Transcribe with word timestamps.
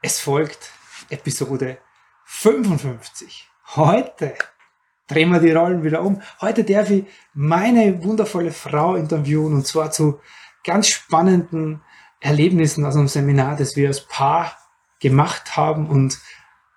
Es 0.00 0.20
folgt 0.20 0.70
Episode 1.10 1.78
55. 2.24 3.50
Heute 3.74 4.34
drehen 5.08 5.30
wir 5.30 5.40
die 5.40 5.50
Rollen 5.50 5.82
wieder 5.82 6.02
um. 6.02 6.22
Heute 6.40 6.62
darf 6.62 6.90
ich 6.90 7.04
meine 7.34 8.04
wundervolle 8.04 8.52
Frau 8.52 8.94
interviewen 8.94 9.54
und 9.54 9.66
zwar 9.66 9.90
zu 9.90 10.20
ganz 10.62 10.86
spannenden 10.86 11.82
Erlebnissen 12.20 12.84
aus 12.84 12.94
einem 12.94 13.08
Seminar, 13.08 13.56
das 13.56 13.74
wir 13.74 13.88
als 13.88 14.06
Paar 14.06 14.56
gemacht 15.00 15.56
haben 15.56 15.88
und 15.88 16.20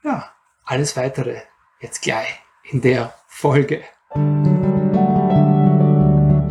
ja, 0.03 0.31
alles 0.63 0.97
weitere 0.97 1.43
jetzt 1.79 2.01
gleich 2.01 2.41
in 2.63 2.81
der 2.81 3.13
Folge. 3.27 3.83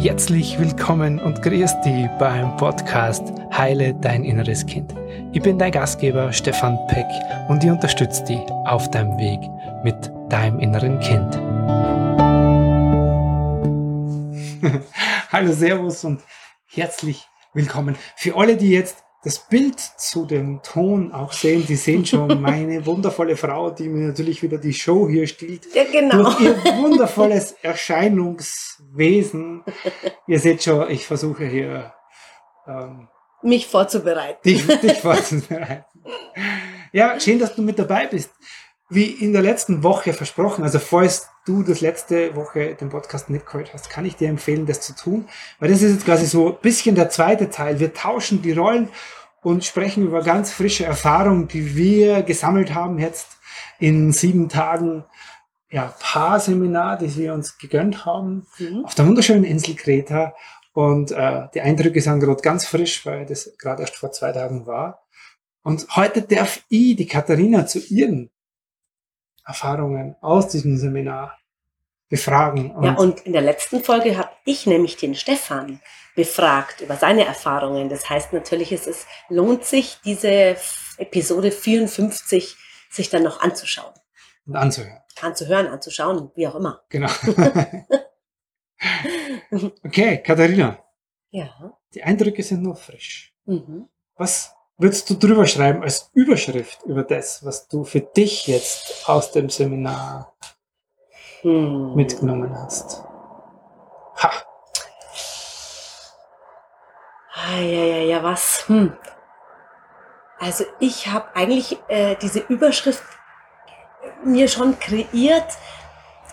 Herzlich 0.03 0.59
willkommen 0.59 1.19
und 1.19 1.43
grüß 1.43 1.83
dich 1.83 2.09
beim 2.19 2.57
Podcast 2.57 3.23
Heile 3.53 3.93
dein 3.93 4.25
inneres 4.25 4.65
Kind. 4.65 4.95
Ich 5.35 5.43
bin 5.43 5.59
dein 5.59 5.73
Gastgeber 5.73 6.33
Stefan 6.33 6.79
Peck 6.87 7.05
und 7.51 7.63
ich 7.63 7.71
unterstütze 7.71 8.25
dich 8.25 8.41
auf 8.65 8.91
deinem 8.91 9.19
Weg 9.19 9.41
mit 9.85 10.11
deinem 10.33 10.59
inneren 10.59 10.99
Kind. 11.01 11.37
Hallo, 15.31 15.53
Servus 15.53 16.03
und 16.03 16.23
herzlich 16.67 17.29
willkommen. 17.53 17.95
Für 18.17 18.39
alle, 18.39 18.57
die 18.57 18.71
jetzt 18.71 19.05
das 19.23 19.39
Bild 19.39 19.79
zu 19.79 20.25
dem 20.25 20.63
Ton 20.63 21.13
auch 21.13 21.33
sehen, 21.33 21.67
die 21.67 21.77
sehen 21.77 22.07
schon 22.07 22.41
meine 22.43 22.87
wundervolle 22.87 23.37
Frau, 23.37 23.71
die 23.71 23.89
mir 23.89 24.09
natürlich 24.09 24.43
wieder 24.43 24.59
die 24.59 24.73
Show 24.73 25.09
hier 25.09 25.27
stiehlt. 25.27 25.67
Ja, 25.75 25.85
genau. 25.85 26.23
Durch 26.23 26.41
ihr 26.41 26.57
wundervolles 26.79 27.53
Erscheinungswesen. 27.63 29.63
Ihr 30.27 30.39
seht 30.39 30.63
schon, 30.63 30.91
ich 30.91 31.07
versuche 31.07 31.45
hier 31.45 31.93
ähm, 32.67 33.09
mich 33.43 33.67
vorzubereiten. 33.67 34.41
Dich, 34.45 34.67
dich 34.67 34.99
vorzubereiten. 34.99 35.85
Ja, 36.93 37.21
schön, 37.21 37.39
dass 37.39 37.55
du 37.55 37.63
mit 37.63 37.79
dabei 37.79 38.07
bist. 38.07 38.31
Wie 38.91 39.07
in 39.07 39.33
der 39.33 39.43
letzten 39.43 39.85
Woche 39.85 40.13
versprochen, 40.13 40.65
also 40.65 40.81
falls 40.81 41.29
du 41.47 41.63
das 41.63 41.81
letzte 41.81 42.35
Woche 42.35 42.75
den 42.75 42.89
Podcast 42.89 43.31
nicht 43.31 43.47
gehört 43.47 43.73
hast, 43.73 43.89
kann 43.89 44.05
ich 44.05 44.17
dir 44.17 44.29
empfehlen, 44.29 44.67
das 44.67 44.81
zu 44.81 44.95
tun, 44.95 45.29
weil 45.61 45.71
das 45.71 45.81
ist 45.81 45.93
jetzt 45.93 46.05
quasi 46.05 46.27
so 46.27 46.49
ein 46.49 46.61
bisschen 46.61 46.97
der 46.97 47.09
zweite 47.09 47.51
Teil. 47.51 47.79
Wir 47.79 47.95
tauschen 47.95 48.43
die 48.43 48.53
Rollen 48.53 48.89
und 49.43 49.65
sprechen 49.65 50.05
über 50.05 50.23
ganz 50.23 50.53
frische 50.53 50.85
Erfahrungen, 50.85 51.49
die 51.49 51.77
wir 51.77 52.23
gesammelt 52.23 52.75
haben 52.75 52.99
jetzt 52.99 53.39
in 53.79 54.13
sieben 54.13 54.49
Tagen 54.49 55.05
ja, 55.71 55.95
Paar-Seminar, 56.01 56.99
das 56.99 57.17
wir 57.17 57.33
uns 57.33 57.59
gegönnt 57.59 58.05
haben, 58.05 58.47
mhm. 58.59 58.85
auf 58.85 58.95
der 58.95 59.07
wunderschönen 59.07 59.45
Insel 59.45 59.77
Kreta. 59.77 60.35
Und 60.73 61.13
äh, 61.13 61.49
die 61.55 61.61
Eindrücke 61.61 62.01
sind 62.01 62.21
gerade 62.21 62.43
ganz 62.43 62.67
frisch, 62.67 63.07
weil 63.07 63.27
das 63.27 63.57
gerade 63.59 63.83
erst 63.83 63.97
vor 63.97 64.13
zwei 64.13 64.33
Tagen 64.33 64.67
war. 64.67 65.07
Und 65.63 65.87
heute 65.95 66.23
darf 66.23 66.65
ich 66.69 66.97
die 66.97 67.07
Katharina 67.07 67.67
zu 67.67 67.79
ihren 67.79 68.31
Erfahrungen 69.45 70.17
aus 70.21 70.49
diesem 70.49 70.77
Seminar 70.77 71.39
befragen. 72.09 72.73
Und 72.73 72.85
ja, 72.85 72.95
und 72.95 73.21
in 73.21 73.33
der 73.33 73.43
letzten 73.43 73.83
Folge 73.83 74.19
habe 74.19 74.31
ich 74.45 74.67
nämlich 74.67 74.97
den 74.97 75.15
Stefan 75.15 75.81
befragt 76.15 76.81
über 76.81 76.97
seine 76.97 77.25
Erfahrungen. 77.25 77.89
Das 77.89 78.11
heißt 78.11 78.33
natürlich, 78.33 78.73
es 78.73 78.87
ist, 78.87 79.07
lohnt 79.29 79.65
sich, 79.65 79.99
diese 80.05 80.57
Episode 80.99 81.53
54 81.53 82.57
sich 82.91 83.11
dann 83.11 83.23
noch 83.23 83.41
anzuschauen. 83.41 83.95
Und 84.47 84.57
anzuhören. 84.57 84.99
Anzuhören, 85.23 85.67
anzuschauen, 85.69 86.31
wie 86.35 86.49
auch 86.49 86.57
immer. 86.57 86.83
Genau. 86.89 87.11
okay, 89.85 90.23
Katharina. 90.23 90.79
Ja. 91.31 91.79
Die 91.95 92.03
Eindrücke 92.03 92.43
sind 92.43 92.63
noch 92.63 92.79
frisch. 92.79 93.35
Mhm. 93.45 93.89
Was 94.17 94.55
würdest 94.81 95.09
du 95.11 95.15
drüber 95.15 95.47
schreiben 95.47 95.83
als 95.83 96.11
Überschrift 96.15 96.83
über 96.85 97.03
das, 97.03 97.45
was 97.45 97.69
du 97.69 97.85
für 97.85 98.01
dich 98.01 98.47
jetzt 98.47 99.07
aus 99.09 99.31
dem 99.31 99.51
Seminar 99.51 100.33
hm. 101.43 101.95
mitgenommen 101.95 102.59
hast? 102.59 103.05
Ha! 104.17 104.31
Ah, 107.35 107.61
ja, 107.61 107.85
ja, 107.85 108.03
ja, 108.05 108.23
was? 108.23 108.67
Hm. 108.69 108.97
Also 110.39 110.65
ich 110.79 111.09
habe 111.09 111.37
eigentlich 111.37 111.77
äh, 111.89 112.17
diese 112.17 112.39
Überschrift 112.41 113.03
mir 114.25 114.49
schon 114.49 114.79
kreiert, 114.79 115.59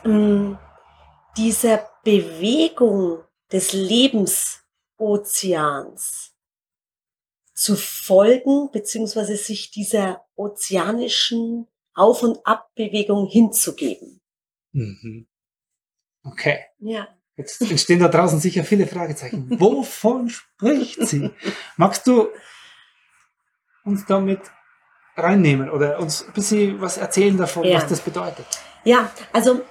ähm, 0.06 0.58
dieser 1.36 1.90
Bewegung 2.04 3.26
des 3.52 3.74
Lebensozeans 3.74 6.37
zu 7.58 7.76
folgen, 7.76 8.70
beziehungsweise 8.72 9.36
sich 9.36 9.72
dieser 9.72 10.26
ozeanischen 10.36 11.68
Auf- 11.96 12.22
und 12.22 12.46
Abbewegung 12.46 13.26
hinzugeben. 13.28 14.22
Mhm. 14.74 15.28
Okay. 16.24 16.60
Ja. 16.80 17.08
Jetzt 17.36 17.62
entstehen 17.62 18.00
da 18.00 18.10
draußen 18.10 18.40
sicher 18.40 18.64
viele 18.64 18.86
Fragezeichen. 18.86 19.48
Wovon 19.60 20.30
spricht 20.30 21.02
sie? 21.08 21.32
Magst 21.78 22.06
du 22.06 22.28
uns 23.84 24.06
damit 24.06 24.42
reinnehmen 25.16 25.72
oder 25.72 26.00
uns 26.00 26.26
ein 26.28 26.34
bisschen 26.34 26.80
was 26.80 26.98
erzählen 26.98 27.38
davon, 27.38 27.64
ja. 27.64 27.78
was 27.78 27.88
das 27.88 28.02
bedeutet? 28.02 28.46
Ja, 28.84 29.12
also 29.34 29.62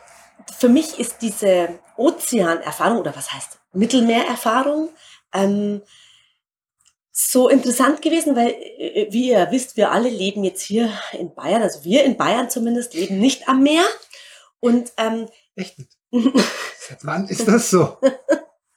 für 0.59 0.69
mich 0.69 0.99
ist 0.99 1.23
diese 1.23 1.79
Ozeanerfahrung 1.97 2.99
oder 2.99 3.15
was 3.15 3.33
heißt 3.33 3.61
Mittelmeererfahrung 3.73 4.91
ähm, 5.33 5.83
so 7.19 7.49
interessant 7.49 8.03
gewesen, 8.03 8.37
weil, 8.37 8.51
äh, 8.51 9.07
wie 9.11 9.31
ihr 9.31 9.49
wisst, 9.51 9.79
wir 9.79 9.91
alle 9.91 10.11
leben 10.11 10.45
jetzt 10.45 10.61
hier 10.61 10.91
in 11.13 11.35
Bayern, 11.35 11.63
also 11.63 11.83
wir 11.83 12.05
in 12.05 12.19
Bayern 12.19 12.51
zumindest, 12.51 12.93
leben 12.93 13.19
nicht 13.19 13.49
am 13.49 13.63
Meer. 13.63 13.85
Und 14.61 14.93
ähm, 14.99 15.27
echt 15.55 15.79
nicht. 15.79 15.97
Seit 16.79 17.05
wann 17.05 17.27
ist 17.29 17.49
das 17.49 17.71
so? 17.71 17.97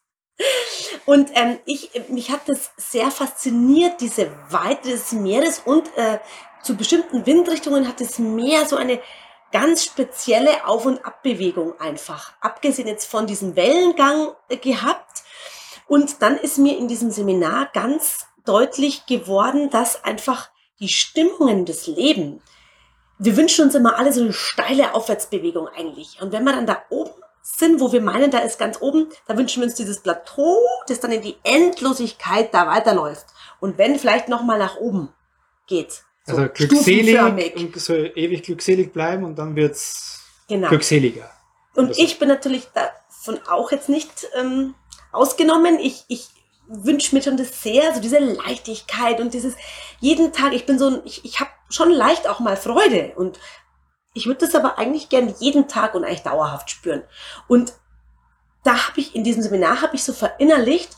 und 1.05 1.31
ähm, 1.33 1.59
ich, 1.66 1.91
mich 2.07 2.31
hat 2.31 2.47
das 2.47 2.72
sehr 2.77 3.11
fasziniert, 3.11 4.00
diese 4.00 4.31
Weite 4.50 4.89
des 4.89 5.11
Meeres 5.11 5.59
und 5.66 5.89
äh, 5.97 6.19
zu 6.63 6.77
bestimmten 6.77 7.25
Windrichtungen 7.25 7.89
hat 7.89 8.00
das 8.00 8.19
Meer 8.19 8.66
so 8.66 8.77
eine 8.77 9.01
ganz 9.51 9.83
spezielle 9.83 10.66
Auf- 10.66 10.85
und 10.85 11.06
Abbewegung 11.06 11.77
einfach. 11.81 12.33
Abgesehen 12.39 12.88
jetzt 12.88 13.06
von 13.06 13.27
diesem 13.27 13.57
Wellengang 13.57 14.33
äh, 14.47 14.56
gehabt. 14.56 15.23
Und 15.88 16.21
dann 16.21 16.38
ist 16.38 16.57
mir 16.57 16.77
in 16.77 16.88
diesem 16.88 17.11
Seminar 17.11 17.69
ganz 17.73 18.28
deutlich 18.50 19.06
geworden, 19.06 19.70
dass 19.70 20.04
einfach 20.04 20.50
die 20.80 20.90
Stimmungen 20.90 21.66
des 21.66 21.86
Lebens, 21.86 22.42
wir 23.20 23.38
wünschen 23.38 23.66
uns 23.66 23.76
immer 23.76 24.00
alle 24.00 24.12
so 24.12 24.22
eine 24.22 24.34
steile 24.34 24.96
Aufwärtsbewegung 24.96 25.68
eigentlich. 25.68 26.22
Und 26.22 26.32
wenn 26.32 26.44
wir 26.44 26.54
dann 26.54 26.66
da 26.66 26.82
oben 26.90 27.12
sind, 27.44 27.80
wo 27.80 27.92
wir 27.92 28.02
meinen, 28.02 28.32
da 28.32 28.40
ist 28.40 28.58
ganz 28.58 28.82
oben, 28.82 29.10
da 29.28 29.38
wünschen 29.38 29.62
wir 29.62 29.68
uns 29.68 29.76
dieses 29.76 30.00
Plateau, 30.00 30.58
das 30.88 31.00
dann 31.00 31.12
in 31.12 31.22
die 31.22 31.36
Endlosigkeit 31.44 32.54
da 32.54 32.66
weiterläuft. 32.66 33.28
Und 33.60 33.78
wenn 33.78 34.00
vielleicht 34.00 34.30
nochmal 34.30 34.58
nach 34.58 34.78
oben 34.78 35.10
geht. 35.68 36.04
So 36.26 36.38
also 36.38 36.50
glückselig 36.54 37.56
und 37.56 37.80
so 37.80 37.94
ewig 37.94 38.44
glückselig 38.44 38.94
bleiben 38.94 39.26
und 39.26 39.38
dann 39.38 39.56
wird's 39.56 40.24
genau. 40.48 40.70
glückseliger. 40.70 41.30
Und 41.76 41.96
so. 41.96 42.02
ich 42.02 42.20
bin 42.20 42.30
natürlich 42.30 42.68
davon 42.74 43.40
auch 43.48 43.72
jetzt 43.72 43.90
nicht 43.90 44.28
ähm, 44.40 44.76
ausgenommen. 45.12 45.78
Ich, 45.80 46.06
ich 46.08 46.30
wünsche 46.69 47.16
mir 47.16 47.22
schon 47.22 47.38
das 47.38 47.63
sehr, 47.63 47.94
so 47.94 48.00
diese 48.00 48.19
Leichtigkeit 48.19 49.19
und 49.19 49.34
dieses 49.34 49.56
jeden 50.00 50.31
Tag, 50.31 50.53
ich 50.53 50.66
bin 50.66 50.78
so 50.78 50.88
ein, 50.88 51.02
ich, 51.03 51.25
ich 51.25 51.40
habe 51.40 51.50
schon 51.69 51.90
leicht 51.90 52.28
auch 52.28 52.40
mal 52.40 52.56
Freude 52.56 53.13
und 53.16 53.40
ich 54.13 54.28
würde 54.28 54.46
das 54.46 54.56
aber 54.56 54.78
eigentlich 54.78 55.09
gern 55.09 55.34
jeden 55.40 55.68
Tag 55.68 55.96
und 55.96 56.03
eigentlich 56.03 56.24
dauerhaft 56.24 56.69
spüren. 56.69 57.03
Und 57.47 57.74
da 58.63 58.88
habe 58.88 59.00
ich 59.00 59.16
in 59.16 59.24
diesem 59.24 59.41
Seminar 59.41 59.81
habe 59.81 59.96
ich 59.96 60.03
so 60.03 60.13
verinnerlicht, 60.13 60.97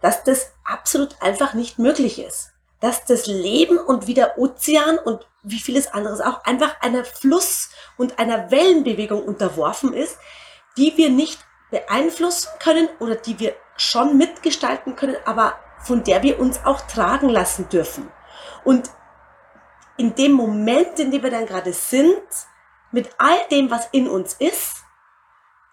dass 0.00 0.24
das 0.24 0.52
absolut 0.64 1.20
einfach 1.20 1.54
nicht 1.54 1.78
möglich 1.78 2.18
ist. 2.18 2.50
Dass 2.80 3.04
das 3.04 3.26
Leben 3.26 3.78
und 3.78 4.06
wie 4.06 4.14
der 4.14 4.38
Ozean 4.38 4.98
und 4.98 5.26
wie 5.42 5.60
vieles 5.60 5.92
anderes 5.92 6.20
auch 6.20 6.44
einfach 6.44 6.80
einer 6.80 7.04
Fluss 7.04 7.70
und 7.96 8.18
einer 8.18 8.50
Wellenbewegung 8.50 9.22
unterworfen 9.22 9.92
ist, 9.92 10.18
die 10.76 10.96
wir 10.96 11.10
nicht 11.10 11.38
beeinflussen 11.70 12.48
können 12.58 12.88
oder 12.98 13.14
die 13.14 13.38
wir 13.38 13.54
schon 13.76 14.18
mitgestalten 14.18 14.96
können, 14.96 15.16
aber 15.24 15.58
von 15.82 16.04
der 16.04 16.22
wir 16.22 16.38
uns 16.38 16.64
auch 16.64 16.80
tragen 16.82 17.28
lassen 17.28 17.68
dürfen. 17.68 18.10
Und 18.64 18.90
in 19.96 20.14
dem 20.14 20.32
Moment, 20.32 20.98
in 20.98 21.10
dem 21.10 21.22
wir 21.22 21.30
dann 21.30 21.46
gerade 21.46 21.72
sind, 21.72 22.22
mit 22.92 23.10
all 23.18 23.38
dem, 23.50 23.70
was 23.70 23.88
in 23.92 24.08
uns 24.08 24.34
ist, 24.34 24.84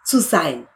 zu 0.04 0.20
sein. 0.20 0.68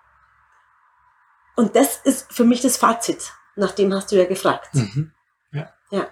Und 1.56 1.75
das 1.75 1.98
ist 2.04 2.31
für 2.31 2.44
mich 2.44 2.62
das 2.62 2.78
Fazit. 2.78 3.34
Nach 3.56 3.72
dem 3.72 3.94
hast 3.94 4.12
du 4.12 4.16
ja 4.16 4.25
gefragt. 4.25 4.74
Mhm. 4.74 5.12
Ja. 5.52 5.74
ja. 5.92 6.08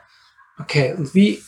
Okay, 0.60 0.94
und 0.94 1.13
wie, 1.16 1.44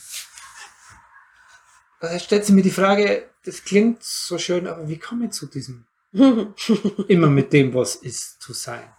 da 2.00 2.18
stellt 2.18 2.44
sich 2.44 2.54
mir 2.54 2.62
die 2.62 2.70
Frage, 2.70 3.30
das 3.44 3.64
klingt 3.64 4.02
so 4.02 4.38
schön, 4.38 4.66
aber 4.66 4.88
wie 4.88 4.98
komme 4.98 5.26
ich 5.26 5.32
zu 5.32 5.46
diesem 5.46 5.86
immer 7.08 7.28
mit 7.28 7.52
dem, 7.52 7.74
was 7.74 7.96
ist, 7.96 8.40
zu 8.42 8.52
sein? 8.52 8.92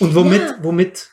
Und 0.00 0.14
womit, 0.14 0.42
ja. 0.42 0.58
womit, 0.62 1.10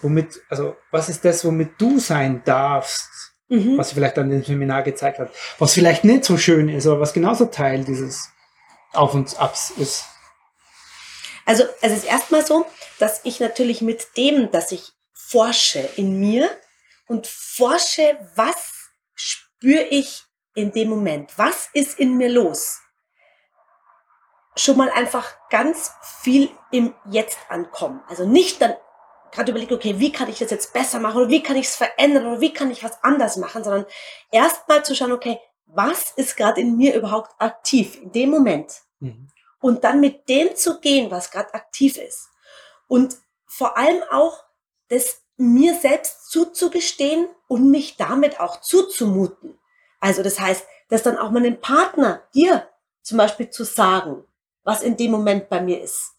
womit, 0.00 0.40
also 0.48 0.76
was 0.90 1.08
ist 1.08 1.24
das, 1.24 1.44
womit 1.44 1.80
du 1.80 1.98
sein 1.98 2.42
darfst? 2.44 3.32
mhm. 3.52 3.78
was 3.78 3.90
sie 3.90 3.94
vielleicht 3.94 4.18
an 4.18 4.30
dem 4.30 4.42
Seminar 4.42 4.82
gezeigt 4.82 5.18
hat, 5.18 5.30
was 5.58 5.74
vielleicht 5.74 6.04
nicht 6.04 6.24
so 6.24 6.36
schön 6.36 6.68
ist, 6.68 6.86
aber 6.86 7.00
was 7.00 7.12
genauso 7.12 7.46
Teil 7.46 7.84
dieses 7.84 8.30
Auf 8.92 9.14
und 9.14 9.38
Abs 9.38 9.70
ist. 9.76 10.04
Also 11.44 11.64
es 11.80 11.92
ist 11.92 12.04
erstmal 12.04 12.46
so, 12.46 12.66
dass 12.98 13.20
ich 13.24 13.40
natürlich 13.40 13.82
mit 13.82 14.16
dem, 14.16 14.50
dass 14.50 14.72
ich 14.72 14.92
forsche 15.12 15.88
in 15.96 16.18
mir 16.18 16.48
und 17.06 17.26
forsche, 17.26 18.18
was 18.36 18.90
spüre 19.14 19.82
ich 19.82 20.22
in 20.54 20.72
dem 20.72 20.88
Moment, 20.88 21.32
was 21.36 21.68
ist 21.72 21.98
in 21.98 22.16
mir 22.16 22.28
los, 22.28 22.80
schon 24.56 24.76
mal 24.76 24.90
einfach 24.90 25.34
ganz 25.50 25.92
viel 26.20 26.50
im 26.70 26.94
Jetzt 27.06 27.38
ankommen. 27.48 28.02
Also 28.08 28.26
nicht 28.26 28.60
dann 28.60 28.74
gerade 29.30 29.50
überlegt, 29.50 29.72
okay, 29.72 29.98
wie 29.98 30.12
kann 30.12 30.28
ich 30.28 30.38
das 30.38 30.50
jetzt 30.50 30.72
besser 30.72 31.00
machen 31.00 31.16
oder 31.16 31.30
wie 31.30 31.42
kann 31.42 31.56
ich 31.56 31.66
es 31.66 31.76
verändern 31.76 32.26
oder 32.26 32.40
wie 32.40 32.52
kann 32.52 32.70
ich 32.70 32.84
was 32.84 33.02
anders 33.02 33.38
machen, 33.38 33.64
sondern 33.64 33.86
erstmal 34.30 34.84
zu 34.84 34.94
schauen, 34.94 35.12
okay, 35.12 35.38
was 35.64 36.10
ist 36.16 36.36
gerade 36.36 36.60
in 36.60 36.76
mir 36.76 36.94
überhaupt 36.94 37.32
aktiv 37.38 38.00
in 38.00 38.12
dem 38.12 38.30
Moment? 38.30 38.82
Mhm. 39.00 39.28
Und 39.60 39.84
dann 39.84 40.00
mit 40.00 40.28
dem 40.28 40.54
zu 40.54 40.80
gehen, 40.80 41.10
was 41.10 41.30
gerade 41.30 41.54
aktiv 41.54 41.96
ist. 41.96 42.28
Und 42.88 43.16
vor 43.46 43.78
allem 43.78 44.02
auch 44.10 44.44
das 44.88 45.22
mir 45.36 45.74
selbst 45.74 46.30
zuzugestehen 46.30 47.26
und 47.48 47.70
mich 47.70 47.96
damit 47.96 48.38
auch 48.38 48.60
zuzumuten. 48.60 49.58
Also 49.98 50.22
das 50.22 50.38
heißt, 50.38 50.66
das 50.88 51.02
dann 51.02 51.16
auch 51.16 51.30
meinem 51.30 51.60
Partner, 51.60 52.22
dir 52.34 52.68
zum 53.02 53.16
Beispiel 53.16 53.48
zu 53.48 53.64
sagen, 53.64 54.24
was 54.64 54.82
in 54.82 54.96
dem 54.96 55.10
Moment 55.10 55.48
bei 55.48 55.60
mir 55.60 55.80
ist. 55.80 56.12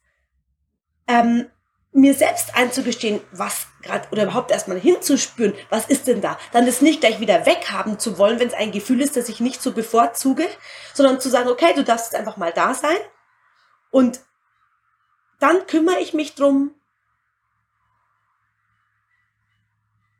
Ähm, 1.07 1.49
mir 1.93 2.13
selbst 2.15 2.55
einzugestehen, 2.55 3.21
was 3.31 3.67
gerade 3.81 4.07
oder 4.11 4.23
überhaupt 4.23 4.51
erstmal 4.51 4.79
hinzuspüren, 4.79 5.53
was 5.69 5.87
ist 5.87 6.07
denn 6.07 6.21
da? 6.21 6.39
Dann 6.51 6.65
das 6.65 6.81
nicht 6.81 7.01
gleich 7.01 7.19
wieder 7.19 7.45
weghaben 7.45 7.99
zu 7.99 8.17
wollen, 8.17 8.39
wenn 8.39 8.47
es 8.47 8.53
ein 8.53 8.71
Gefühl 8.71 9.01
ist, 9.01 9.15
das 9.15 9.29
ich 9.29 9.39
nicht 9.39 9.61
so 9.61 9.73
bevorzuge, 9.73 10.47
sondern 10.93 11.21
zu 11.21 11.29
sagen, 11.29 11.49
okay, 11.49 11.73
du 11.75 11.83
darfst 11.83 12.11
jetzt 12.11 12.19
einfach 12.19 12.37
mal 12.37 12.51
da 12.51 12.73
sein 12.73 12.97
und 13.91 14.21
dann 15.39 15.67
kümmere 15.67 15.99
ich 15.99 16.13
mich 16.13 16.33
drum. 16.35 16.73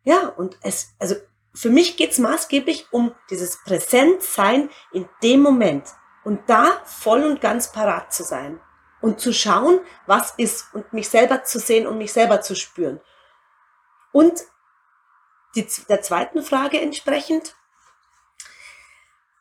Ja, 0.03 0.27
und 0.27 0.57
es, 0.61 0.93
also 0.99 1.15
für 1.55 1.69
mich 1.69 1.97
geht's 1.97 2.19
maßgeblich 2.19 2.87
um 2.91 3.15
dieses 3.29 3.63
Präsentsein 3.63 4.69
in 4.91 5.07
dem 5.23 5.41
Moment 5.41 5.87
und 6.23 6.49
da 6.49 6.81
voll 6.85 7.23
und 7.23 7.41
ganz 7.41 7.71
parat 7.71 8.13
zu 8.13 8.23
sein 8.23 8.59
und 9.01 9.19
zu 9.19 9.33
schauen, 9.33 9.79
was 10.05 10.31
ist 10.37 10.73
und 10.73 10.93
mich 10.93 11.09
selber 11.09 11.43
zu 11.43 11.59
sehen 11.59 11.87
und 11.87 11.97
mich 11.97 12.13
selber 12.13 12.41
zu 12.41 12.55
spüren. 12.55 13.01
Und 14.11 14.41
die, 15.55 15.67
der 15.89 16.01
zweiten 16.01 16.41
Frage 16.41 16.79
entsprechend, 16.79 17.55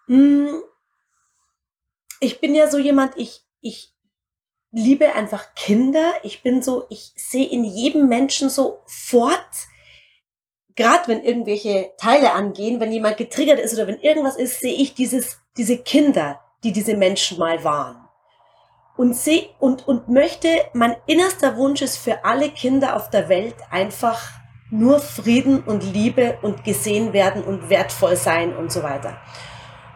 hm, 0.07 0.63
ich 2.21 2.41
bin 2.41 2.55
ja 2.55 2.69
so 2.69 2.79
jemand, 2.79 3.17
ich, 3.17 3.45
ich 3.61 3.93
liebe 4.73 5.15
einfach 5.15 5.55
Kinder. 5.55 6.13
Ich 6.23 6.43
bin 6.43 6.63
so, 6.63 6.87
ich 6.89 7.13
sehe 7.17 7.49
in 7.49 7.65
jedem 7.65 8.09
Menschen 8.09 8.49
sofort, 8.49 9.69
gerade 10.75 11.09
wenn 11.09 11.23
irgendwelche 11.23 11.93
Teile 11.99 12.33
angehen, 12.33 12.81
wenn 12.81 12.91
jemand 12.91 13.19
getriggert 13.19 13.61
ist 13.61 13.75
oder 13.75 13.87
wenn 13.87 14.01
irgendwas 14.01 14.37
ist, 14.37 14.61
sehe 14.61 14.75
ich 14.75 14.95
dieses, 14.95 15.39
diese 15.57 15.79
Kinder, 15.79 16.41
die 16.63 16.73
diese 16.73 16.97
Menschen 16.97 17.39
mal 17.39 17.63
waren 17.65 18.03
und, 18.97 19.17
seh, 19.17 19.49
und, 19.59 19.89
und 19.89 20.09
möchte, 20.09 20.49
mein 20.75 20.95
innerster 21.07 21.57
Wunsch 21.57 21.83
ist 21.83 21.97
für 21.97 22.25
alle 22.25 22.51
Kinder 22.51 22.97
auf 22.97 23.11
der 23.11 23.29
Welt 23.29 23.55
einfach 23.71 24.21
nur 24.71 25.01
Frieden 25.01 25.61
und 25.61 25.83
Liebe 25.93 26.39
und 26.43 26.65
gesehen 26.65 27.13
werden 27.13 27.43
und 27.43 27.69
wertvoll 27.69 28.17
sein 28.17 28.55
und 28.57 28.73
so 28.73 28.83
weiter. 28.83 29.19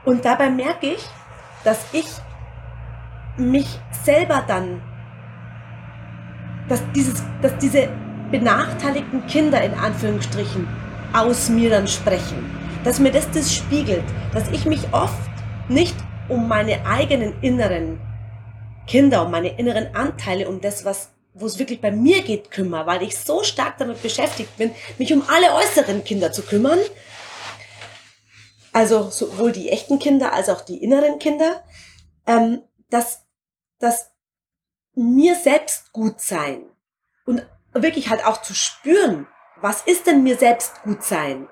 Und 0.05 0.25
dabei 0.25 0.51
merke 0.51 0.89
ich, 0.89 1.05
dass 1.65 1.79
ich 1.93 2.07
mich 3.37 3.67
selber 4.05 4.45
dann, 4.47 4.83
dass, 6.69 6.83
dieses, 6.95 7.23
dass 7.43 7.57
diese 7.59 7.89
benachteiligten 8.31 9.27
Kinder 9.27 9.63
in 9.63 9.75
Anführungsstrichen 9.75 10.67
aus 11.13 11.49
mir 11.49 11.71
dann 11.71 11.89
sprechen, 11.89 12.51
dass 12.85 12.99
mir 12.99 13.13
das 13.13 13.31
das 13.31 13.55
spiegelt, 13.55 14.05
dass 14.33 14.51
ich 14.51 14.65
mich 14.67 14.83
oft 14.93 15.31
nicht 15.69 15.97
um 16.29 16.49
meine 16.49 16.87
eigenen 16.87 17.41
inneren 17.43 18.01
Kinder, 18.87 19.25
um 19.25 19.31
meine 19.31 19.59
inneren 19.59 19.95
Anteile, 19.95 20.49
um 20.49 20.61
das, 20.61 20.85
was 20.85 21.11
wo 21.39 21.47
es 21.47 21.59
wirklich 21.59 21.83
bei 21.83 21.91
mir 21.91 22.23
geht, 22.23 22.51
kümmere, 22.51 22.87
weil 22.87 23.03
ich 23.03 23.19
so 23.19 23.43
stark 23.43 23.77
damit 23.77 24.03
beschäftigt 24.03 24.57
bin, 24.57 24.75
mich 24.97 25.13
um 25.13 25.23
alle 25.29 25.53
äußeren 25.53 26.03
Kinder 26.03 26.33
zu 26.33 26.43
kümmern. 26.43 26.79
Also 28.73 29.11
sowohl 29.11 29.53
die 29.53 29.69
echten 29.69 29.99
Kinder 29.99 30.33
als 30.33 30.49
auch 30.49 30.63
die 30.63 30.83
inneren 30.83 31.19
Kinder, 31.19 31.63
ähm, 32.27 32.63
dass, 32.89 33.27
dass 33.79 34.11
mir 34.95 35.35
selbst 35.35 35.93
gut 35.93 36.23
sein 36.23 36.65
und 37.27 37.47
wirklich 37.73 38.09
halt 38.09 38.25
auch 38.25 38.41
zu 38.41 38.55
spüren, 38.55 39.27
was 39.61 39.83
ist 39.83 40.07
denn 40.07 40.23
mir 40.23 40.37
selbst 40.37 40.83
gut 40.83 41.03
sein? 41.03 41.49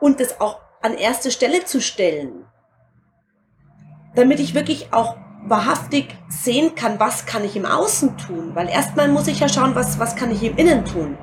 Und 0.00 0.20
das 0.20 0.40
auch 0.40 0.60
an 0.80 0.96
erste 0.96 1.30
Stelle 1.30 1.64
zu 1.64 1.80
stellen, 1.82 2.45
damit 4.16 4.40
ich 4.40 4.54
wirklich 4.54 4.92
auch 4.92 5.16
wahrhaftig 5.44 6.16
sehen 6.28 6.74
kann, 6.74 6.98
was 6.98 7.26
kann 7.26 7.44
ich 7.44 7.54
im 7.54 7.66
Außen 7.66 8.16
tun. 8.16 8.54
Weil 8.54 8.68
erstmal 8.68 9.08
muss 9.08 9.28
ich 9.28 9.38
ja 9.38 9.48
schauen, 9.48 9.74
was, 9.74 9.98
was 9.98 10.16
kann 10.16 10.30
ich 10.30 10.42
im 10.42 10.56
Innen 10.56 10.84
tun. 10.84 11.16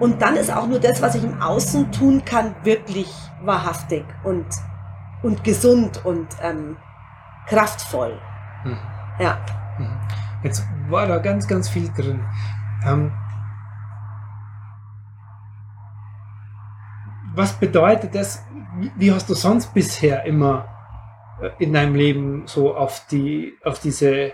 Und 0.00 0.20
dann 0.20 0.36
ist 0.36 0.52
auch 0.52 0.66
nur 0.66 0.80
das, 0.80 1.00
was 1.00 1.14
ich 1.14 1.24
im 1.24 1.40
Außen 1.40 1.92
tun 1.92 2.24
kann, 2.24 2.54
wirklich 2.64 3.08
wahrhaftig 3.42 4.04
und, 4.24 4.46
und 5.22 5.44
gesund 5.44 6.04
und 6.04 6.28
ähm, 6.42 6.76
kraftvoll. 7.46 8.20
Mhm. 8.64 8.78
Ja. 9.20 9.38
Mhm. 9.78 9.96
Jetzt 10.42 10.66
war 10.90 11.06
da 11.06 11.18
ganz, 11.18 11.46
ganz 11.46 11.68
viel 11.68 11.90
drin. 11.92 12.20
Ähm, 12.84 13.12
was 17.34 17.52
bedeutet 17.54 18.14
das? 18.14 18.44
Wie 18.96 19.12
hast 19.12 19.30
du 19.30 19.34
sonst 19.34 19.72
bisher 19.72 20.24
immer 20.24 20.73
in 21.58 21.72
deinem 21.72 21.94
Leben 21.94 22.46
so 22.46 22.74
auf 22.74 23.06
die, 23.08 23.56
auf 23.64 23.78
diese 23.78 24.32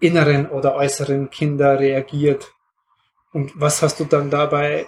inneren 0.00 0.50
oder 0.50 0.74
äußeren 0.74 1.30
Kinder 1.30 1.78
reagiert? 1.78 2.52
Und 3.32 3.52
was 3.60 3.82
hast 3.82 3.98
du 4.00 4.04
dann 4.04 4.30
dabei 4.30 4.86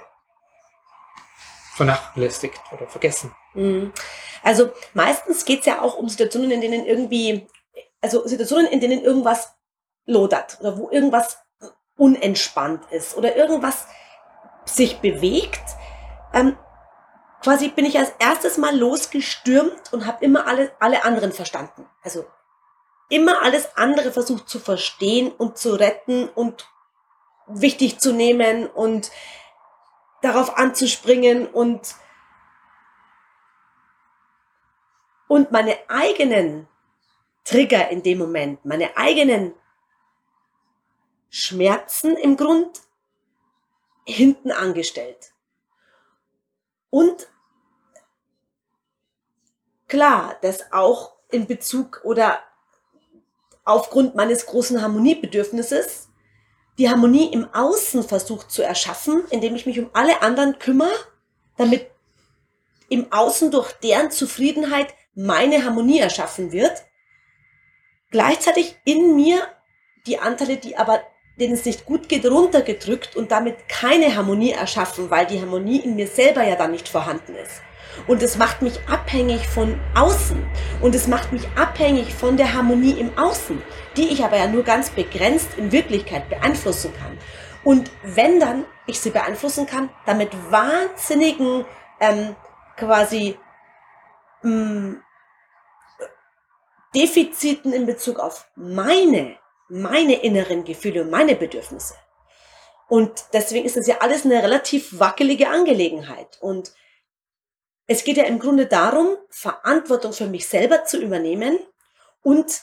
vernachlässigt 1.75 2.61
oder 2.73 2.87
vergessen? 2.87 3.35
Mhm. 3.55 3.93
Also 4.43 4.71
meistens 4.95 5.45
geht 5.45 5.61
es 5.61 5.67
ja 5.67 5.83
auch 5.83 5.97
um 5.97 6.09
Situationen, 6.09 6.53
in 6.53 6.61
denen 6.61 6.87
irgendwie, 6.87 7.49
also 8.01 8.27
Situationen, 8.27 8.69
in 8.69 8.81
denen 8.81 9.03
irgendwas 9.03 9.53
lodert 10.07 10.59
oder 10.61 10.79
wo 10.79 10.91
irgendwas 10.91 11.39
unentspannt 11.97 12.85
ist 12.93 13.17
oder 13.17 13.37
irgendwas 13.37 13.87
sich 14.65 14.99
bewegt. 14.99 15.63
Ähm, 16.33 16.57
quasi 17.47 17.69
bin 17.69 17.85
ich 17.85 17.97
als 17.97 18.13
erstes 18.19 18.59
mal 18.59 18.77
losgestürmt 18.77 19.93
und 19.93 20.05
habe 20.05 20.25
immer 20.25 20.49
alle, 20.49 20.73
alle 20.81 21.05
anderen 21.05 21.31
verstanden. 21.31 21.89
Also 22.03 22.27
immer 23.09 23.41
alles 23.43 23.77
andere 23.77 24.11
versucht 24.11 24.49
zu 24.49 24.59
verstehen 24.59 25.31
und 25.31 25.57
zu 25.57 25.77
retten 25.77 26.29
und 26.29 26.69
wichtig 27.47 28.01
zu 28.01 28.13
nehmen 28.13 28.67
und 28.67 29.13
darauf 30.23 30.59
anzuspringen 30.59 31.47
und 31.47 31.95
und 35.29 35.53
meine 35.53 35.79
eigenen 35.87 36.67
Trigger 37.45 37.91
in 37.91 38.03
dem 38.03 38.19
Moment, 38.19 38.65
meine 38.65 38.97
eigenen 38.97 39.55
Schmerzen 41.31 42.17
im 42.17 42.37
Grund 42.37 42.81
hinten 44.05 44.51
angestellt. 44.51 45.33
Und 46.91 47.29
klar, 49.89 50.37
dass 50.43 50.73
auch 50.73 51.13
in 51.31 51.47
Bezug 51.47 52.01
oder 52.05 52.41
aufgrund 53.65 54.15
meines 54.15 54.47
großen 54.47 54.81
Harmoniebedürfnisses 54.81 56.09
die 56.79 56.89
Harmonie 56.89 57.33
im 57.33 57.53
Außen 57.53 58.05
versucht 58.05 58.51
zu 58.51 58.63
erschaffen, 58.63 59.25
indem 59.31 59.57
ich 59.57 59.67
mich 59.67 59.79
um 59.79 59.91
alle 59.93 60.23
anderen 60.23 60.59
kümmere, 60.59 60.95
damit 61.57 61.91
im 62.89 63.13
Außen 63.13 63.51
durch 63.51 63.73
deren 63.73 64.11
Zufriedenheit 64.11 64.95
meine 65.15 65.65
Harmonie 65.65 65.99
erschaffen 65.99 66.53
wird. 66.53 66.85
Gleichzeitig 68.11 68.77
in 68.85 69.17
mir 69.17 69.43
die 70.07 70.19
Anteile, 70.19 70.59
die 70.59 70.77
aber 70.77 71.03
denen 71.41 71.55
es 71.55 71.65
nicht 71.65 71.85
gut 71.85 72.09
geht, 72.09 72.25
runtergedrückt 72.25 73.17
und 73.17 73.31
damit 73.31 73.69
keine 73.69 74.15
Harmonie 74.15 74.53
erschaffen, 74.53 75.11
weil 75.11 75.27
die 75.27 75.41
Harmonie 75.41 75.81
in 75.81 75.97
mir 75.97 76.07
selber 76.07 76.43
ja 76.45 76.57
dann 76.57 76.71
nicht 76.71 76.89
vorhanden 76.89 77.35
ist. 77.35 77.61
Und 78.07 78.23
es 78.23 78.37
macht 78.37 78.63
mich 78.63 78.79
abhängig 78.89 79.47
von 79.49 79.81
außen. 79.95 80.45
Und 80.81 80.95
es 80.95 81.07
macht 81.07 81.33
mich 81.33 81.47
abhängig 81.57 82.15
von 82.15 82.37
der 82.37 82.55
Harmonie 82.55 82.99
im 82.99 83.17
Außen, 83.19 83.63
die 83.97 84.09
ich 84.09 84.25
aber 84.25 84.37
ja 84.37 84.47
nur 84.47 84.63
ganz 84.63 84.91
begrenzt 84.91 85.51
in 85.57 85.73
Wirklichkeit 85.73 86.29
beeinflussen 86.29 86.93
kann. 86.95 87.19
Und 87.65 87.91
wenn 88.03 88.39
dann 88.39 88.65
ich 88.87 89.01
sie 89.01 89.11
beeinflussen 89.11 89.67
kann, 89.67 89.91
damit 90.07 90.31
wahnsinnigen 90.51 91.65
ähm, 92.01 92.37
quasi 92.77 93.37
mh, 94.43 94.51
mm, 94.51 95.03
Defiziten 96.95 97.73
in 97.73 97.85
Bezug 97.85 98.19
auf 98.19 98.49
meine, 98.55 99.37
meine 99.69 100.15
inneren 100.23 100.65
Gefühle 100.65 101.03
und 101.03 101.11
meine 101.11 101.35
Bedürfnisse. 101.35 101.95
Und 102.89 103.25
deswegen 103.33 103.67
ist 103.67 103.77
das 103.77 103.87
ja 103.87 103.97
alles 104.01 104.25
eine 104.25 104.43
relativ 104.43 104.99
wackelige 104.99 105.49
Angelegenheit. 105.49 106.39
Und 106.41 106.73
es 107.87 108.05
geht 108.05 108.17
ja 108.17 108.25
im 108.25 108.39
Grunde 108.39 108.67
darum, 108.67 109.17
Verantwortung 109.31 110.13
für 110.13 110.27
mich 110.27 110.49
selber 110.49 110.85
zu 110.85 111.01
übernehmen 111.01 111.59
und 112.23 112.63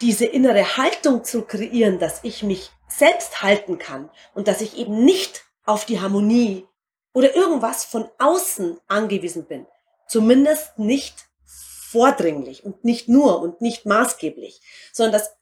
diese 0.00 0.24
innere 0.24 0.76
Haltung 0.76 1.24
zu 1.24 1.42
kreieren, 1.42 1.98
dass 1.98 2.24
ich 2.24 2.42
mich 2.42 2.70
selbst 2.88 3.42
halten 3.42 3.78
kann 3.78 4.10
und 4.34 4.48
dass 4.48 4.60
ich 4.60 4.76
eben 4.76 5.04
nicht 5.04 5.44
auf 5.64 5.84
die 5.84 6.00
Harmonie 6.00 6.66
oder 7.12 7.34
irgendwas 7.36 7.84
von 7.84 8.08
außen 8.18 8.80
angewiesen 8.88 9.46
bin. 9.46 9.66
Zumindest 10.08 10.78
nicht 10.78 11.28
vordringlich 11.44 12.64
und 12.64 12.84
nicht 12.84 13.08
nur 13.08 13.40
und 13.40 13.60
nicht 13.60 13.86
maßgeblich, 13.86 14.60
sondern 14.92 15.12
dass 15.12 15.36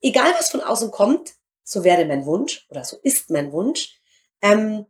egal 0.00 0.32
was 0.38 0.50
von 0.50 0.62
außen 0.62 0.90
kommt, 0.90 1.34
so 1.62 1.84
wäre 1.84 2.04
mein 2.06 2.24
Wunsch 2.24 2.66
oder 2.70 2.84
so 2.84 2.98
ist 3.02 3.30
mein 3.30 3.52
Wunsch, 3.52 4.00
ähm, 4.40 4.86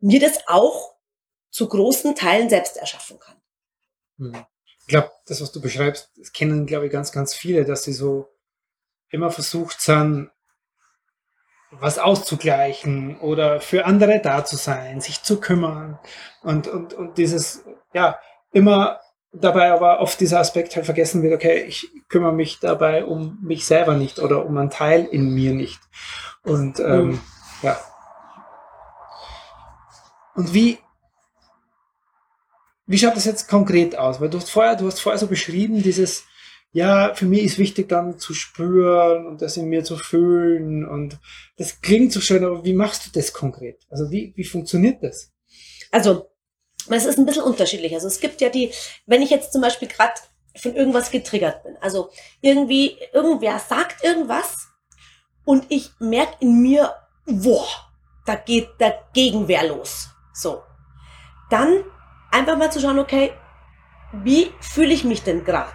mir 0.00 0.20
das 0.20 0.46
auch 0.48 0.91
zu 1.52 1.68
großen 1.68 2.16
Teilen 2.16 2.48
selbst 2.48 2.76
erschaffen 2.76 3.20
kann. 3.20 3.36
Hm. 4.18 4.44
Ich 4.80 4.86
glaube, 4.88 5.12
das, 5.26 5.40
was 5.40 5.52
du 5.52 5.60
beschreibst, 5.60 6.10
das 6.16 6.32
kennen, 6.32 6.66
glaube 6.66 6.86
ich, 6.86 6.92
ganz, 6.92 7.12
ganz 7.12 7.34
viele, 7.34 7.64
dass 7.64 7.84
sie 7.84 7.92
so 7.92 8.28
immer 9.10 9.30
versucht 9.30 9.80
sind, 9.80 10.30
was 11.70 11.98
auszugleichen 11.98 13.18
oder 13.20 13.60
für 13.60 13.84
andere 13.84 14.20
da 14.20 14.44
zu 14.44 14.56
sein, 14.56 15.00
sich 15.00 15.22
zu 15.22 15.40
kümmern 15.40 15.98
und, 16.42 16.66
und, 16.66 16.94
und 16.94 17.16
dieses, 17.16 17.64
ja, 17.94 18.18
immer 18.50 19.00
dabei 19.32 19.72
aber 19.72 20.00
oft 20.00 20.20
dieser 20.20 20.40
Aspekt 20.40 20.76
halt 20.76 20.84
vergessen 20.84 21.22
wird, 21.22 21.34
okay, 21.34 21.62
ich 21.62 21.88
kümmere 22.08 22.32
mich 22.32 22.60
dabei 22.60 23.04
um 23.04 23.38
mich 23.42 23.64
selber 23.64 23.94
nicht 23.94 24.18
oder 24.18 24.44
um 24.44 24.56
einen 24.58 24.70
Teil 24.70 25.04
in 25.04 25.30
mir 25.34 25.54
nicht. 25.54 25.80
Und 26.42 26.80
ähm, 26.80 27.06
mhm. 27.06 27.20
ja. 27.62 27.78
Und 30.34 30.52
wie, 30.52 30.78
wie 32.86 32.98
schaut 32.98 33.16
das 33.16 33.24
jetzt 33.24 33.48
konkret 33.48 33.96
aus? 33.96 34.20
Weil 34.20 34.30
du 34.30 34.38
hast 34.38 34.50
vorher, 34.50 34.76
du 34.76 34.86
hast 34.86 35.00
vorher 35.00 35.18
so 35.18 35.26
beschrieben, 35.26 35.82
dieses, 35.82 36.24
ja, 36.72 37.14
für 37.14 37.26
mich 37.26 37.42
ist 37.42 37.58
wichtig 37.58 37.88
dann 37.88 38.18
zu 38.18 38.34
spüren 38.34 39.26
und 39.26 39.42
das 39.42 39.56
in 39.56 39.68
mir 39.68 39.84
zu 39.84 39.96
fühlen 39.96 40.86
und 40.88 41.18
das 41.56 41.80
klingt 41.80 42.12
so 42.12 42.20
schön, 42.20 42.44
aber 42.44 42.64
wie 42.64 42.72
machst 42.72 43.06
du 43.06 43.10
das 43.12 43.32
konkret? 43.32 43.82
Also 43.90 44.10
wie, 44.10 44.32
wie 44.36 44.44
funktioniert 44.44 45.02
das? 45.02 45.32
Also, 45.90 46.30
es 46.88 47.04
ist 47.04 47.18
ein 47.18 47.26
bisschen 47.26 47.44
unterschiedlich. 47.44 47.94
Also 47.94 48.08
es 48.08 48.18
gibt 48.18 48.40
ja 48.40 48.48
die, 48.48 48.72
wenn 49.06 49.22
ich 49.22 49.30
jetzt 49.30 49.52
zum 49.52 49.60
Beispiel 49.60 49.88
gerade 49.88 50.14
von 50.56 50.74
irgendwas 50.74 51.10
getriggert 51.10 51.62
bin, 51.62 51.76
also 51.80 52.10
irgendwie, 52.40 52.96
irgendwer 53.12 53.58
sagt 53.58 54.02
irgendwas 54.02 54.68
und 55.44 55.66
ich 55.68 55.90
merke 55.98 56.36
in 56.40 56.60
mir, 56.60 56.94
boah, 57.26 57.66
da 58.26 58.34
geht 58.34 58.68
der 58.80 59.02
Gegenwehr 59.12 59.66
los. 59.66 60.08
So. 60.34 60.62
Dann 61.50 61.84
einfach 62.32 62.56
mal 62.56 62.72
zu 62.72 62.80
schauen, 62.80 62.98
okay, 62.98 63.32
wie 64.12 64.50
fühle 64.60 64.92
ich 64.92 65.04
mich 65.04 65.22
denn 65.22 65.44
gerade? 65.44 65.72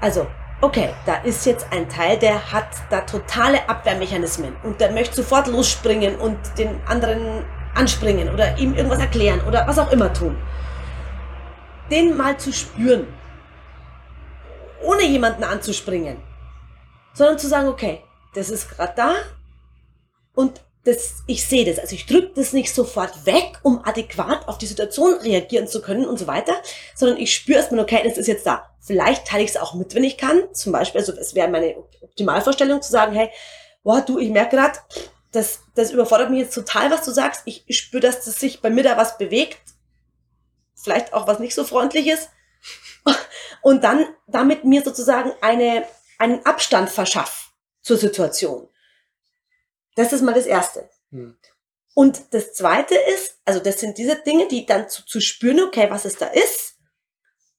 Also, 0.00 0.26
okay, 0.60 0.94
da 1.06 1.16
ist 1.16 1.44
jetzt 1.46 1.66
ein 1.70 1.88
Teil, 1.88 2.18
der 2.18 2.52
hat 2.52 2.68
da 2.90 3.02
totale 3.02 3.68
Abwehrmechanismen 3.68 4.56
und 4.62 4.80
der 4.80 4.92
möchte 4.92 5.16
sofort 5.16 5.46
losspringen 5.46 6.16
und 6.16 6.38
den 6.58 6.80
anderen 6.86 7.44
anspringen 7.74 8.32
oder 8.32 8.56
ihm 8.58 8.74
irgendwas 8.74 9.00
erklären 9.00 9.40
oder 9.46 9.66
was 9.66 9.78
auch 9.78 9.90
immer 9.90 10.12
tun. 10.12 10.36
Den 11.90 12.16
mal 12.16 12.38
zu 12.38 12.52
spüren, 12.52 13.06
ohne 14.82 15.02
jemanden 15.02 15.44
anzuspringen, 15.44 16.16
sondern 17.12 17.38
zu 17.38 17.48
sagen, 17.48 17.68
okay, 17.68 18.02
das 18.34 18.50
ist 18.50 18.70
gerade 18.70 18.94
da 18.96 19.14
und 20.34 20.64
das, 20.84 21.22
ich 21.26 21.46
sehe 21.46 21.64
das. 21.64 21.78
Also 21.78 21.94
ich 21.94 22.06
drücke 22.06 22.32
das 22.34 22.52
nicht 22.52 22.74
sofort 22.74 23.26
weg, 23.26 23.58
um 23.62 23.82
adäquat 23.84 24.46
auf 24.48 24.58
die 24.58 24.66
Situation 24.66 25.14
reagieren 25.14 25.66
zu 25.66 25.80
können 25.80 26.06
und 26.06 26.18
so 26.18 26.26
weiter, 26.26 26.54
sondern 26.94 27.18
ich 27.18 27.34
spüre 27.34 27.58
erstmal, 27.58 27.80
okay, 27.80 28.02
das 28.04 28.18
ist 28.18 28.26
jetzt 28.26 28.46
da. 28.46 28.70
Vielleicht 28.80 29.26
teile 29.26 29.44
ich 29.44 29.50
es 29.50 29.56
auch 29.56 29.74
mit, 29.74 29.94
wenn 29.94 30.04
ich 30.04 30.18
kann. 30.18 30.42
Zum 30.52 30.72
Beispiel, 30.72 31.00
also 31.00 31.12
es 31.14 31.34
wäre 31.34 31.48
meine 31.48 31.76
Optimalvorstellung 32.02 32.82
zu 32.82 32.92
sagen, 32.92 33.14
hey, 33.14 33.30
boah, 33.82 34.02
du, 34.02 34.18
ich 34.18 34.30
merke 34.30 34.56
gerade, 34.56 34.78
das, 35.32 35.60
das 35.74 35.90
überfordert 35.90 36.30
mich 36.30 36.40
jetzt 36.40 36.54
total, 36.54 36.90
was 36.90 37.04
du 37.04 37.10
sagst. 37.10 37.42
Ich 37.46 37.64
spüre, 37.70 38.02
dass 38.02 38.24
das 38.24 38.38
sich 38.38 38.60
bei 38.60 38.68
mir 38.68 38.84
da 38.84 38.96
was 38.98 39.16
bewegt. 39.16 39.58
Vielleicht 40.74 41.14
auch 41.14 41.26
was 41.26 41.38
nicht 41.38 41.54
so 41.54 41.64
freundliches. 41.64 42.28
Und 43.62 43.84
dann 43.84 44.04
damit 44.26 44.64
mir 44.64 44.82
sozusagen 44.82 45.32
eine, 45.40 45.84
einen 46.18 46.44
Abstand 46.44 46.90
verschaff 46.90 47.52
zur 47.80 47.96
Situation. 47.96 48.68
Das 49.94 50.12
ist 50.12 50.22
mal 50.22 50.34
das 50.34 50.46
Erste. 50.46 50.88
Hm. 51.10 51.36
Und 51.94 52.34
das 52.34 52.52
Zweite 52.54 52.96
ist, 53.14 53.38
also 53.44 53.60
das 53.60 53.78
sind 53.78 53.98
diese 53.98 54.16
Dinge, 54.16 54.48
die 54.48 54.66
dann 54.66 54.88
zu, 54.88 55.04
zu 55.06 55.20
spüren, 55.20 55.60
okay, 55.60 55.86
was 55.90 56.04
es 56.04 56.16
da 56.16 56.26
ist. 56.26 56.74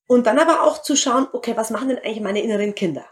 Und 0.08 0.27
dann 0.27 0.38
aber 0.39 0.63
auch 0.63 0.82
zu 0.82 0.96
schauen, 0.96 1.27
okay, 1.32 1.56
was 1.56 1.70
machen 1.70 1.89
denn 1.89 2.00
eigentlich 2.00 2.22
meine 2.22 2.42
inneren 2.42 2.75
Kinder? 2.75 3.06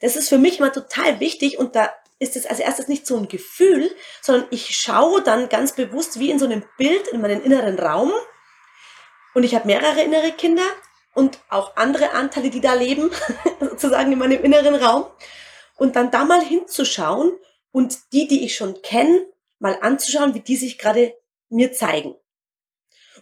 Das 0.00 0.14
ist 0.14 0.28
für 0.28 0.38
mich 0.38 0.58
immer 0.58 0.72
total 0.72 1.18
wichtig 1.20 1.58
und 1.58 1.74
da 1.74 1.92
ist 2.20 2.36
es 2.36 2.46
als 2.46 2.60
erstes 2.60 2.88
nicht 2.88 3.06
so 3.06 3.16
ein 3.16 3.28
Gefühl, 3.28 3.94
sondern 4.20 4.46
ich 4.50 4.76
schaue 4.76 5.22
dann 5.22 5.48
ganz 5.48 5.72
bewusst 5.72 6.18
wie 6.18 6.30
in 6.30 6.38
so 6.38 6.44
einem 6.44 6.64
Bild 6.76 7.08
in 7.08 7.20
meinen 7.20 7.42
inneren 7.42 7.78
Raum. 7.78 8.12
Und 9.34 9.44
ich 9.44 9.54
habe 9.54 9.66
mehrere 9.66 10.02
innere 10.02 10.32
Kinder 10.32 10.64
und 11.14 11.38
auch 11.48 11.76
andere 11.76 12.12
Anteile, 12.12 12.50
die 12.50 12.60
da 12.60 12.74
leben, 12.74 13.10
sozusagen 13.60 14.12
in 14.12 14.18
meinem 14.18 14.42
inneren 14.42 14.74
Raum. 14.74 15.06
Und 15.76 15.96
dann 15.96 16.10
da 16.10 16.24
mal 16.24 16.42
hinzuschauen 16.42 17.32
und 17.72 18.12
die, 18.12 18.26
die 18.26 18.44
ich 18.44 18.56
schon 18.56 18.80
kenne, 18.82 19.26
mal 19.58 19.78
anzuschauen, 19.80 20.34
wie 20.34 20.40
die 20.40 20.56
sich 20.56 20.78
gerade 20.78 21.14
mir 21.48 21.72
zeigen. 21.72 22.14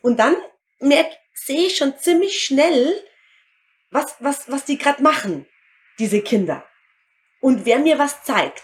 Und 0.03 0.19
dann 0.19 0.37
merke, 0.79 1.17
sehe 1.35 1.67
ich 1.67 1.77
schon 1.77 1.99
ziemlich 1.99 2.43
schnell, 2.43 3.03
was, 3.91 4.17
was, 4.21 4.51
was 4.51 4.65
die 4.65 4.79
gerade 4.79 5.03
machen, 5.03 5.47
diese 5.99 6.21
Kinder. 6.21 6.67
Und 7.41 7.65
wer 7.65 7.79
mir 7.79 7.99
was 7.99 8.25
zeigt. 8.25 8.63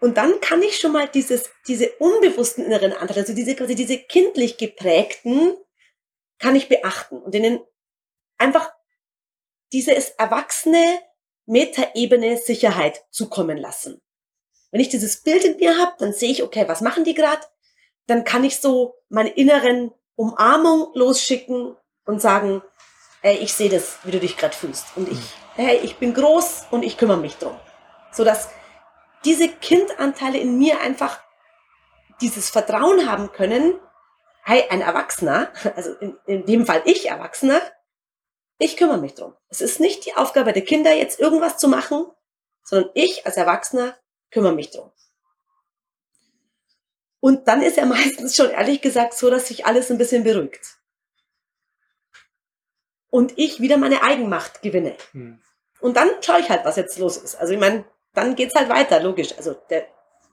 Und 0.00 0.16
dann 0.16 0.40
kann 0.40 0.62
ich 0.62 0.78
schon 0.78 0.92
mal 0.92 1.08
dieses, 1.08 1.50
diese 1.68 1.90
unbewussten 1.96 2.64
inneren 2.64 2.92
Anteile, 2.92 3.20
also 3.20 3.34
diese 3.34 3.54
quasi 3.54 3.74
diese 3.74 3.98
kindlich 3.98 4.56
geprägten, 4.56 5.56
kann 6.38 6.56
ich 6.56 6.68
beachten 6.68 7.18
und 7.18 7.34
denen 7.34 7.60
einfach 8.38 8.72
dieses 9.72 10.10
erwachsene 10.10 11.00
Metaebene 11.44 12.38
Sicherheit 12.38 13.04
zukommen 13.10 13.58
lassen. 13.58 14.00
Wenn 14.70 14.80
ich 14.80 14.88
dieses 14.88 15.22
Bild 15.22 15.44
in 15.44 15.56
mir 15.56 15.78
habe, 15.78 15.92
dann 15.98 16.12
sehe 16.12 16.30
ich, 16.30 16.42
okay, 16.42 16.68
was 16.68 16.80
machen 16.80 17.04
die 17.04 17.14
gerade? 17.14 17.42
Dann 18.06 18.24
kann 18.24 18.44
ich 18.44 18.60
so 18.60 18.94
meine 19.08 19.30
inneren 19.30 19.92
Umarmung 20.16 20.90
losschicken 20.94 21.76
und 22.04 22.20
sagen, 22.20 22.62
ey, 23.22 23.36
ich 23.38 23.52
sehe 23.52 23.70
das, 23.70 23.98
wie 24.04 24.10
du 24.10 24.20
dich 24.20 24.36
gerade 24.36 24.54
fühlst. 24.54 24.86
Und 24.96 25.10
ich, 25.10 25.18
hey, 25.54 25.78
ich 25.82 25.96
bin 25.96 26.14
groß 26.14 26.66
und 26.70 26.82
ich 26.82 26.96
kümmere 26.96 27.18
mich 27.18 27.36
drum. 27.36 27.58
So 28.12 28.24
dass 28.24 28.48
diese 29.24 29.48
Kindanteile 29.48 30.38
in 30.38 30.58
mir 30.58 30.80
einfach 30.80 31.20
dieses 32.20 32.50
Vertrauen 32.50 33.10
haben 33.10 33.32
können, 33.32 33.78
hey, 34.42 34.64
ein 34.70 34.80
Erwachsener, 34.80 35.50
also 35.76 35.94
in, 35.94 36.16
in 36.26 36.46
dem 36.46 36.66
Fall 36.66 36.82
ich 36.84 37.08
Erwachsener, 37.08 37.60
ich 38.58 38.76
kümmere 38.76 38.98
mich 38.98 39.14
drum. 39.14 39.34
Es 39.48 39.60
ist 39.60 39.80
nicht 39.80 40.04
die 40.04 40.16
Aufgabe 40.16 40.52
der 40.52 40.64
Kinder, 40.64 40.92
jetzt 40.92 41.18
irgendwas 41.18 41.56
zu 41.56 41.68
machen, 41.68 42.06
sondern 42.62 42.90
ich 42.94 43.24
als 43.24 43.36
Erwachsener 43.36 43.96
kümmere 44.30 44.54
mich 44.54 44.70
drum. 44.70 44.90
Und 47.20 47.46
dann 47.48 47.62
ist 47.62 47.78
er 47.78 47.86
meistens 47.86 48.34
schon 48.36 48.50
ehrlich 48.50 48.80
gesagt 48.80 49.14
so, 49.14 49.30
dass 49.30 49.48
sich 49.48 49.66
alles 49.66 49.90
ein 49.90 49.98
bisschen 49.98 50.24
beruhigt. 50.24 50.76
Und 53.10 53.36
ich 53.36 53.60
wieder 53.60 53.76
meine 53.76 54.02
Eigenmacht 54.02 54.62
gewinne. 54.62 54.96
Hm. 55.12 55.40
Und 55.80 55.96
dann 55.96 56.08
schaue 56.20 56.40
ich 56.40 56.48
halt, 56.48 56.64
was 56.64 56.76
jetzt 56.76 56.98
los 56.98 57.16
ist. 57.16 57.34
Also 57.34 57.52
ich 57.52 57.58
meine, 57.58 57.84
dann 58.14 58.36
geht's 58.36 58.54
halt 58.54 58.68
weiter, 58.68 59.00
logisch. 59.00 59.36
Also 59.36 59.54
der, 59.68 59.86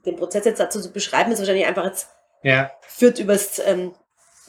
den 0.06 0.16
Prozess 0.16 0.46
jetzt 0.46 0.60
dazu 0.60 0.82
zu 0.82 0.92
beschreiben, 0.92 1.32
ist 1.32 1.40
wahrscheinlich 1.40 1.66
einfach 1.66 1.86
jetzt, 1.86 2.10
ja. 2.44 2.72
führt 2.82 3.18
übers 3.20 3.60
ähm, 3.60 3.96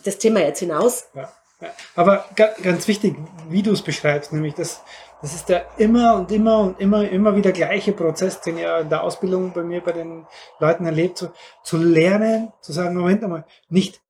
das 0.05 0.19
Thema 0.19 0.41
jetzt 0.41 0.59
hinaus. 0.59 1.09
Ja. 1.15 1.33
Ja. 1.61 1.71
Aber 1.97 2.29
ganz 2.37 2.87
wichtig, 2.87 3.17
wie 3.49 3.63
du 3.63 3.73
es 3.73 3.83
beschreibst, 3.83 4.33
nämlich 4.33 4.55
das, 4.55 4.81
das 5.21 5.35
ist 5.35 5.49
der 5.49 5.67
immer 5.79 6.15
und 6.15 6.31
immer 6.31 6.61
und 6.61 6.81
immer, 6.81 7.09
immer 7.09 7.35
wieder 7.35 7.53
gleiche 7.53 7.93
Prozess, 7.93 8.41
den 8.41 8.59
ihr 8.59 8.79
in 8.79 8.89
der 8.89 9.03
Ausbildung 9.03 9.53
bei 9.53 9.63
mir, 9.63 9.81
bei 9.81 9.93
den 9.93 10.27
Leuten 10.61 10.87
erlebt, 10.87 11.19
zu, 11.19 11.33
zu 11.63 11.77
lernen, 11.77 12.53
zu 12.61 12.73
sagen, 12.73 12.97
Moment 12.97 13.25
einmal, 13.25 13.45
nicht 13.69 14.01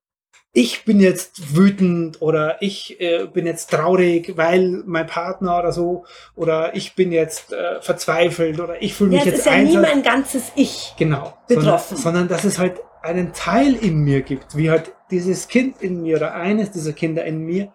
ich 0.53 0.85
bin 0.85 0.99
jetzt 0.99 1.57
wütend 1.57 2.23
oder 2.23 2.61
ich 2.61 3.01
äh, 3.01 3.27
bin 3.27 3.47
jetzt 3.47 3.71
traurig, 3.71 4.33
weil 4.37 4.83
mein 4.87 5.07
Partner 5.07 5.59
oder 5.59 5.73
so 5.73 6.05
oder 6.35 6.75
ich 6.75 6.95
bin 6.95 7.13
jetzt 7.13 7.53
äh, 7.53 7.81
verzweifelt 7.81 8.59
oder 8.59 8.83
ich 8.83 8.95
fühle 8.95 9.11
mich 9.11 9.25
ja, 9.25 9.33
jetzt 9.33 9.47
einsam. 9.47 9.63
Das 9.63 9.69
ist 9.69 9.75
ja 9.75 9.95
nie 9.95 9.95
mein 9.95 10.03
ganzes 10.03 10.53
Ich 10.57 10.95
genau, 10.99 11.35
betroffen. 11.47 11.97
Sondern, 11.97 12.29
sondern 12.29 12.29
das 12.29 12.45
ist 12.45 12.59
halt 12.59 12.81
einen 13.03 13.33
Teil 13.33 13.75
in 13.75 13.99
mir 13.99 14.23
gibt, 14.23 14.57
wie 14.57 14.71
halt 14.71 14.93
dieses 15.11 15.49
Kind 15.49 15.81
in 15.81 16.03
mir 16.03 16.17
oder 16.17 16.35
eines 16.35 16.71
dieser 16.71 16.93
Kinder 16.93 17.25
in 17.25 17.39
mir. 17.39 17.73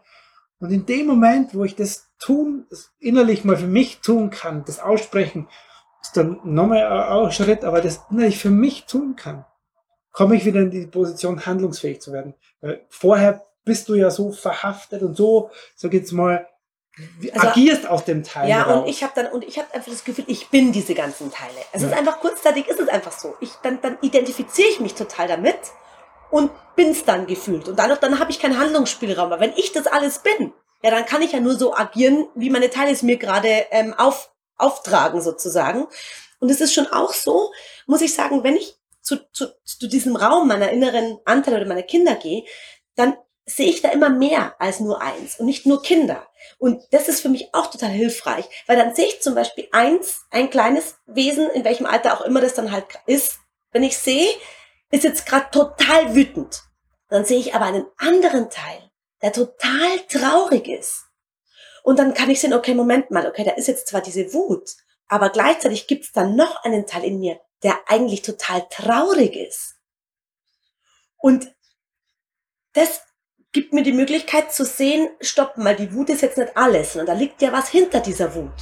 Und 0.64 0.72
in 0.72 0.86
dem 0.86 1.08
Moment, 1.08 1.54
wo 1.54 1.66
ich 1.66 1.76
das 1.76 2.08
tun, 2.20 2.66
das 2.70 2.94
innerlich 2.98 3.44
mal 3.44 3.58
für 3.58 3.68
mich 3.68 4.00
tun 4.00 4.30
kann, 4.30 4.64
das 4.64 4.80
aussprechen, 4.80 5.50
ist 6.02 6.16
dann 6.16 6.40
nochmal 6.46 6.86
ein 6.86 7.32
Schritt, 7.34 7.66
aber 7.66 7.82
das 7.82 8.00
innerlich 8.10 8.40
für 8.40 8.50
mich 8.50 8.86
tun 8.86 9.18
kann, 9.18 9.44
komme 10.14 10.38
ich 10.38 10.46
wieder 10.46 10.62
in 10.62 10.72
die 10.72 10.88
Position, 10.88 11.46
handlungsfähig 11.46 12.00
zu 12.00 12.14
werden. 12.14 12.34
Weil 12.62 12.86
vorher 12.88 13.46
bist 13.66 13.90
du 13.90 13.96
ja 13.96 14.10
so 14.10 14.32
verhaftet 14.32 15.02
und 15.04 15.18
so, 15.18 15.52
so 15.76 15.90
geht's 15.90 16.14
mal, 16.14 16.48
also, 17.34 17.48
agierst 17.50 17.86
aus 17.86 18.06
dem 18.06 18.24
Teil. 18.24 18.50
Ja, 18.50 18.64
raus. 18.64 18.84
und 18.84 18.90
ich 18.90 19.04
habe 19.04 19.12
dann 19.16 19.34
und 19.34 19.44
ich 19.44 19.58
habe 19.58 19.68
einfach 19.74 19.92
das 19.92 20.06
Gefühl, 20.06 20.24
ich 20.28 20.48
bin 20.48 20.72
diese 20.72 20.96
ganzen 20.96 21.30
Teile. 21.30 21.58
Es 21.74 21.82
ja. 21.82 21.90
ist 21.90 21.94
einfach 21.94 22.22
kurzzeitig, 22.22 22.70
ist 22.70 22.80
es 22.80 22.88
einfach 22.88 23.12
so. 23.12 23.36
Ich 23.42 23.52
dann 23.64 23.82
dann 23.82 23.98
identifiziere 24.02 24.70
ich 24.70 24.80
mich 24.80 24.94
total 24.94 25.28
damit 25.28 25.60
und 26.34 26.50
bin's 26.76 27.06
dann 27.06 27.28
gefühlt 27.28 27.70
und 27.70 27.78
dann 27.78 27.96
dann 28.02 28.20
habe 28.20 28.32
ich 28.32 28.40
keinen 28.40 28.58
Handlungsspielraum. 28.58 29.32
Aber 29.32 29.40
wenn 29.40 29.54
ich 29.56 29.72
das 29.72 29.86
alles 29.86 30.20
bin, 30.20 30.52
ja, 30.82 30.90
dann 30.90 31.06
kann 31.06 31.22
ich 31.22 31.32
ja 31.32 31.40
nur 31.40 31.56
so 31.56 31.76
agieren, 31.76 32.28
wie 32.34 32.50
meine 32.50 32.72
Teile 32.72 32.92
es 32.92 33.04
mir 33.04 33.18
gerade 33.18 33.68
ähm, 33.70 33.94
auf, 33.94 34.32
auftragen 34.58 35.22
sozusagen. 35.22 35.86
Und 36.40 36.50
es 36.50 36.60
ist 36.60 36.74
schon 36.74 36.88
auch 36.88 37.14
so, 37.14 37.52
muss 37.86 38.02
ich 38.02 38.16
sagen, 38.16 38.44
wenn 38.44 38.56
ich 38.56 38.76
zu, 39.00 39.18
zu, 39.32 39.50
zu 39.64 39.88
diesem 39.88 40.16
Raum 40.16 40.48
meiner 40.48 40.72
inneren 40.72 41.20
Anteile 41.24 41.58
oder 41.58 41.68
meiner 41.68 41.84
Kinder 41.84 42.16
gehe, 42.16 42.46
dann 42.96 43.16
sehe 43.46 43.70
ich 43.70 43.84
da 43.84 43.90
immer 43.90 44.10
mehr 44.10 44.56
als 44.60 44.80
nur 44.80 45.04
eins 45.04 45.40
und 45.40 45.46
nicht 45.46 45.68
nur 45.68 45.84
Kinder. 45.84 46.26
Und 46.58 46.82
das 46.90 47.10
ist 47.10 47.22
für 47.22 47.30
mich 47.30 47.54
auch 47.54 47.68
total 47.68 47.90
hilfreich, 47.90 48.46
weil 48.66 48.78
dann 48.78 48.96
sehe 48.96 49.06
ich 49.06 49.22
zum 49.22 49.36
Beispiel 49.36 49.68
eins, 49.72 50.22
ein 50.32 50.50
kleines 50.50 50.96
Wesen, 51.06 51.52
in 51.52 51.64
welchem 51.64 51.86
Alter 51.86 52.16
auch 52.16 52.22
immer 52.22 52.42
das 52.42 52.56
dann 52.56 52.72
halt 52.72 52.86
ist. 53.06 53.38
Wenn 53.72 53.84
ich 53.84 53.98
sehe, 54.00 54.28
ist 54.94 55.04
jetzt 55.04 55.26
gerade 55.26 55.50
total 55.50 56.14
wütend. 56.14 56.62
Dann 57.10 57.26
sehe 57.26 57.40
ich 57.40 57.56
aber 57.56 57.66
einen 57.66 57.88
anderen 57.98 58.52
Teil, 58.52 58.92
der 59.24 59.34
total 59.34 60.00
traurig 60.08 60.68
ist. 60.68 61.06
Und 61.82 61.98
dann 61.98 62.14
kann 62.14 62.30
ich 62.30 62.40
sehen, 62.40 62.54
okay, 62.54 62.76
Moment 62.76 63.10
mal, 63.10 63.28
okay, 63.28 63.44
da 63.44 63.52
ist 63.52 63.68
jetzt 63.68 63.88
zwar 63.88 64.02
diese 64.02 64.34
Wut, 64.34 64.70
aber 65.08 65.32
gleichzeitig 65.32 65.88
gibt 65.88 66.06
es 66.06 66.12
dann 66.12 66.36
noch 66.36 66.64
einen 66.64 66.86
Teil 66.86 67.04
in 67.04 67.20
mir, 67.20 67.42
der 67.64 67.80
eigentlich 67.88 68.22
total 68.22 68.68
traurig 68.70 69.36
ist. 69.36 69.76
Und 71.18 71.52
das 72.74 73.02
gibt 73.52 73.74
mir 73.74 73.84
die 73.84 73.94
Möglichkeit 73.94 74.54
zu 74.54 74.64
sehen, 74.64 75.10
stopp 75.22 75.58
mal, 75.58 75.76
die 75.76 75.92
Wut 75.94 76.10
ist 76.10 76.22
jetzt 76.22 76.38
nicht 76.38 76.56
alles, 76.56 76.96
und 76.96 77.08
da 77.08 77.14
liegt 77.14 77.42
ja 77.42 77.52
was 77.52 77.68
hinter 77.70 78.00
dieser 78.00 78.36
Wut. 78.36 78.54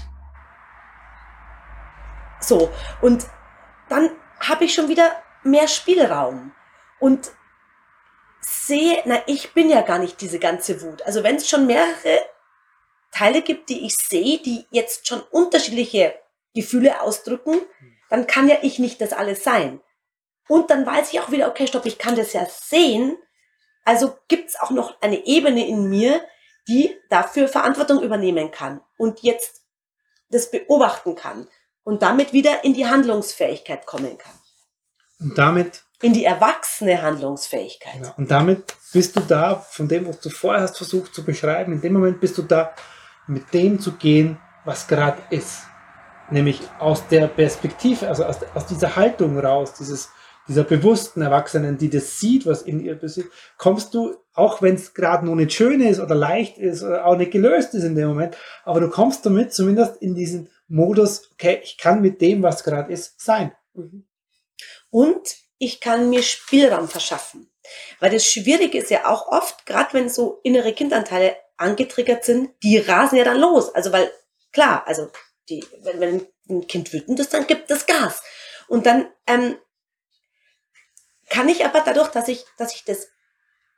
So, 2.39 2.71
und 3.01 3.25
dann 3.89 4.11
habe 4.39 4.63
ich 4.63 4.73
schon 4.73 4.87
wieder 4.87 5.11
mehr 5.43 5.67
Spielraum 5.67 6.53
und 6.99 7.31
sehe, 8.41 9.01
na, 9.05 9.21
ich 9.27 9.53
bin 9.53 9.69
ja 9.69 9.81
gar 9.81 9.99
nicht 9.99 10.19
diese 10.21 10.39
ganze 10.39 10.81
Wut. 10.81 11.01
Also 11.03 11.23
wenn 11.23 11.35
es 11.35 11.49
schon 11.49 11.67
mehrere 11.67 12.21
Teile 13.11 13.41
gibt, 13.41 13.69
die 13.69 13.85
ich 13.85 13.95
sehe, 13.95 14.39
die 14.39 14.65
jetzt 14.71 15.07
schon 15.07 15.21
unterschiedliche 15.21 16.15
Gefühle 16.53 17.01
ausdrücken, 17.01 17.59
dann 18.09 18.27
kann 18.27 18.47
ja 18.47 18.57
ich 18.61 18.79
nicht 18.79 19.01
das 19.01 19.13
alles 19.13 19.43
sein. 19.43 19.81
Und 20.47 20.69
dann 20.69 20.85
weiß 20.85 21.13
ich 21.13 21.19
auch 21.19 21.31
wieder, 21.31 21.47
okay, 21.47 21.67
stopp, 21.67 21.85
ich 21.85 21.97
kann 21.97 22.15
das 22.15 22.33
ja 22.33 22.45
sehen, 22.45 23.17
also 23.85 24.17
gibt 24.27 24.49
es 24.49 24.59
auch 24.59 24.71
noch 24.71 25.01
eine 25.01 25.25
Ebene 25.25 25.67
in 25.67 25.89
mir, 25.89 26.21
die 26.67 26.95
dafür 27.09 27.47
Verantwortung 27.47 28.01
übernehmen 28.01 28.51
kann 28.51 28.81
und 28.97 29.21
jetzt 29.21 29.63
das 30.29 30.51
beobachten 30.51 31.15
kann 31.15 31.47
und 31.83 32.01
damit 32.01 32.33
wieder 32.33 32.63
in 32.63 32.73
die 32.73 32.85
Handlungsfähigkeit 32.85 33.85
kommen 33.85 34.17
kann. 34.17 34.40
Und 35.21 35.37
damit 35.37 35.83
in 36.01 36.13
die 36.13 36.25
erwachsene 36.25 37.01
Handlungsfähigkeit. 37.01 38.01
Ja, 38.01 38.13
und 38.17 38.31
damit 38.31 38.73
bist 38.91 39.15
du 39.15 39.21
da, 39.21 39.55
von 39.55 39.87
dem, 39.87 40.07
was 40.07 40.19
du 40.19 40.29
vorher 40.29 40.63
hast 40.63 40.77
versucht 40.77 41.13
zu 41.13 41.23
beschreiben, 41.23 41.73
in 41.73 41.81
dem 41.81 41.93
Moment 41.93 42.19
bist 42.19 42.37
du 42.37 42.41
da, 42.41 42.73
mit 43.27 43.53
dem 43.53 43.79
zu 43.79 43.93
gehen, 43.93 44.39
was 44.65 44.87
gerade 44.87 45.21
ist. 45.29 45.63
Nämlich 46.29 46.61
aus 46.79 47.07
der 47.07 47.27
Perspektive, 47.27 48.07
also 48.07 48.25
aus, 48.25 48.39
aus 48.55 48.65
dieser 48.65 48.95
Haltung 48.95 49.37
raus, 49.37 49.73
dieses, 49.73 50.09
dieser 50.47 50.63
bewussten 50.63 51.21
Erwachsenen, 51.21 51.77
die 51.77 51.89
das 51.89 52.19
sieht, 52.19 52.45
was 52.45 52.63
in 52.63 52.79
ihr 52.79 52.95
passiert, 52.95 53.27
kommst 53.57 53.93
du, 53.93 54.15
auch 54.33 54.61
wenn 54.61 54.75
es 54.75 54.93
gerade 54.93 55.25
noch 55.25 55.35
nicht 55.35 55.53
schön 55.53 55.81
ist 55.81 55.99
oder 55.99 56.15
leicht 56.15 56.57
ist 56.57 56.83
oder 56.83 57.05
auch 57.05 57.17
nicht 57.17 57.31
gelöst 57.31 57.75
ist 57.75 57.83
in 57.83 57.95
dem 57.95 58.07
Moment, 58.07 58.37
aber 58.63 58.79
du 58.79 58.89
kommst 58.89 59.25
damit 59.25 59.53
zumindest 59.53 59.97
in 60.01 60.15
diesen 60.15 60.49
Modus, 60.67 61.29
okay, 61.33 61.59
ich 61.63 61.77
kann 61.77 62.01
mit 62.01 62.21
dem, 62.21 62.41
was 62.41 62.63
gerade 62.63 62.91
ist, 62.91 63.19
sein. 63.21 63.51
Mhm. 63.73 64.05
Und 64.91 65.35
ich 65.57 65.79
kann 65.79 66.09
mir 66.09 66.21
Spielraum 66.21 66.87
verschaffen. 66.87 67.51
Weil 67.99 68.11
das 68.11 68.25
Schwierige 68.25 68.77
ist 68.77 68.91
ja 68.91 69.05
auch 69.05 69.27
oft, 69.27 69.65
gerade 69.65 69.93
wenn 69.93 70.09
so 70.09 70.39
innere 70.43 70.73
Kindanteile 70.73 71.37
angetriggert 71.57 72.25
sind, 72.25 72.51
die 72.63 72.77
rasen 72.77 73.17
ja 73.17 73.23
dann 73.23 73.39
los. 73.39 73.73
Also 73.73 73.91
weil, 73.91 74.11
klar, 74.51 74.83
also 74.85 75.09
die, 75.49 75.65
wenn, 75.83 75.99
wenn 75.99 76.27
ein 76.49 76.67
Kind 76.67 76.91
wütend 76.91 77.19
ist, 77.19 77.33
dann 77.33 77.47
gibt 77.47 77.69
es 77.71 77.85
Gas. 77.85 78.21
Und 78.67 78.85
dann 78.85 79.09
ähm, 79.27 79.57
kann 81.29 81.47
ich 81.47 81.63
aber 81.65 81.81
dadurch, 81.81 82.09
dass 82.09 82.27
ich, 82.27 82.45
dass 82.57 82.75
ich 82.75 82.83
das 82.83 83.07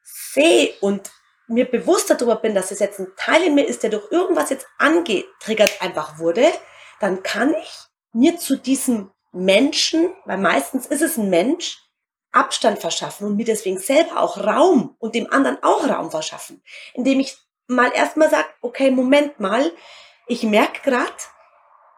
sehe 0.03 0.73
und 0.81 1.11
mir 1.47 1.65
bewusst 1.69 2.09
darüber 2.09 2.37
bin, 2.37 2.55
dass 2.55 2.71
es 2.71 2.79
jetzt 2.79 2.99
ein 2.99 3.11
Teil 3.17 3.43
in 3.43 3.55
mir 3.55 3.67
ist, 3.67 3.83
der 3.83 3.89
durch 3.89 4.11
irgendwas 4.11 4.49
jetzt 4.49 4.65
angetriggert 4.77 5.81
einfach 5.81 6.17
wurde, 6.17 6.51
dann 6.99 7.21
kann 7.21 7.53
ich 7.53 7.71
mir 8.13 8.37
zu 8.39 8.55
diesem 8.55 9.11
Menschen, 9.33 10.13
weil 10.25 10.37
meistens 10.37 10.85
ist 10.85 11.01
es 11.01 11.17
ein 11.17 11.29
Mensch, 11.29 11.79
Abstand 12.31 12.79
verschaffen 12.79 13.27
und 13.27 13.35
mir 13.35 13.45
deswegen 13.45 13.77
selber 13.77 14.19
auch 14.19 14.37
Raum 14.37 14.95
und 14.99 15.13
dem 15.13 15.31
anderen 15.31 15.61
auch 15.61 15.87
Raum 15.87 16.09
verschaffen, 16.09 16.63
indem 16.93 17.19
ich 17.19 17.37
mal 17.67 17.91
erstmal 17.93 18.29
sage, 18.29 18.47
okay, 18.61 18.89
Moment 18.91 19.39
mal, 19.39 19.71
ich 20.27 20.43
merke 20.43 20.81
gerade, 20.81 21.13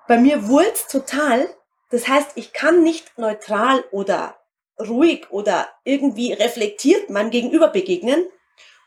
bei 0.08 0.18
mir 0.18 0.48
wurzt 0.48 0.92
total. 0.92 1.50
Das 1.90 2.08
heißt, 2.08 2.32
ich 2.36 2.54
kann 2.54 2.84
nicht 2.84 3.18
neutral 3.18 3.84
oder 3.92 4.38
ruhig 4.80 5.32
oder 5.32 5.68
irgendwie 5.84 6.34
reflektiert 6.34 7.10
meinem 7.10 7.30
Gegenüber 7.30 7.70
begegnen. 7.70 8.28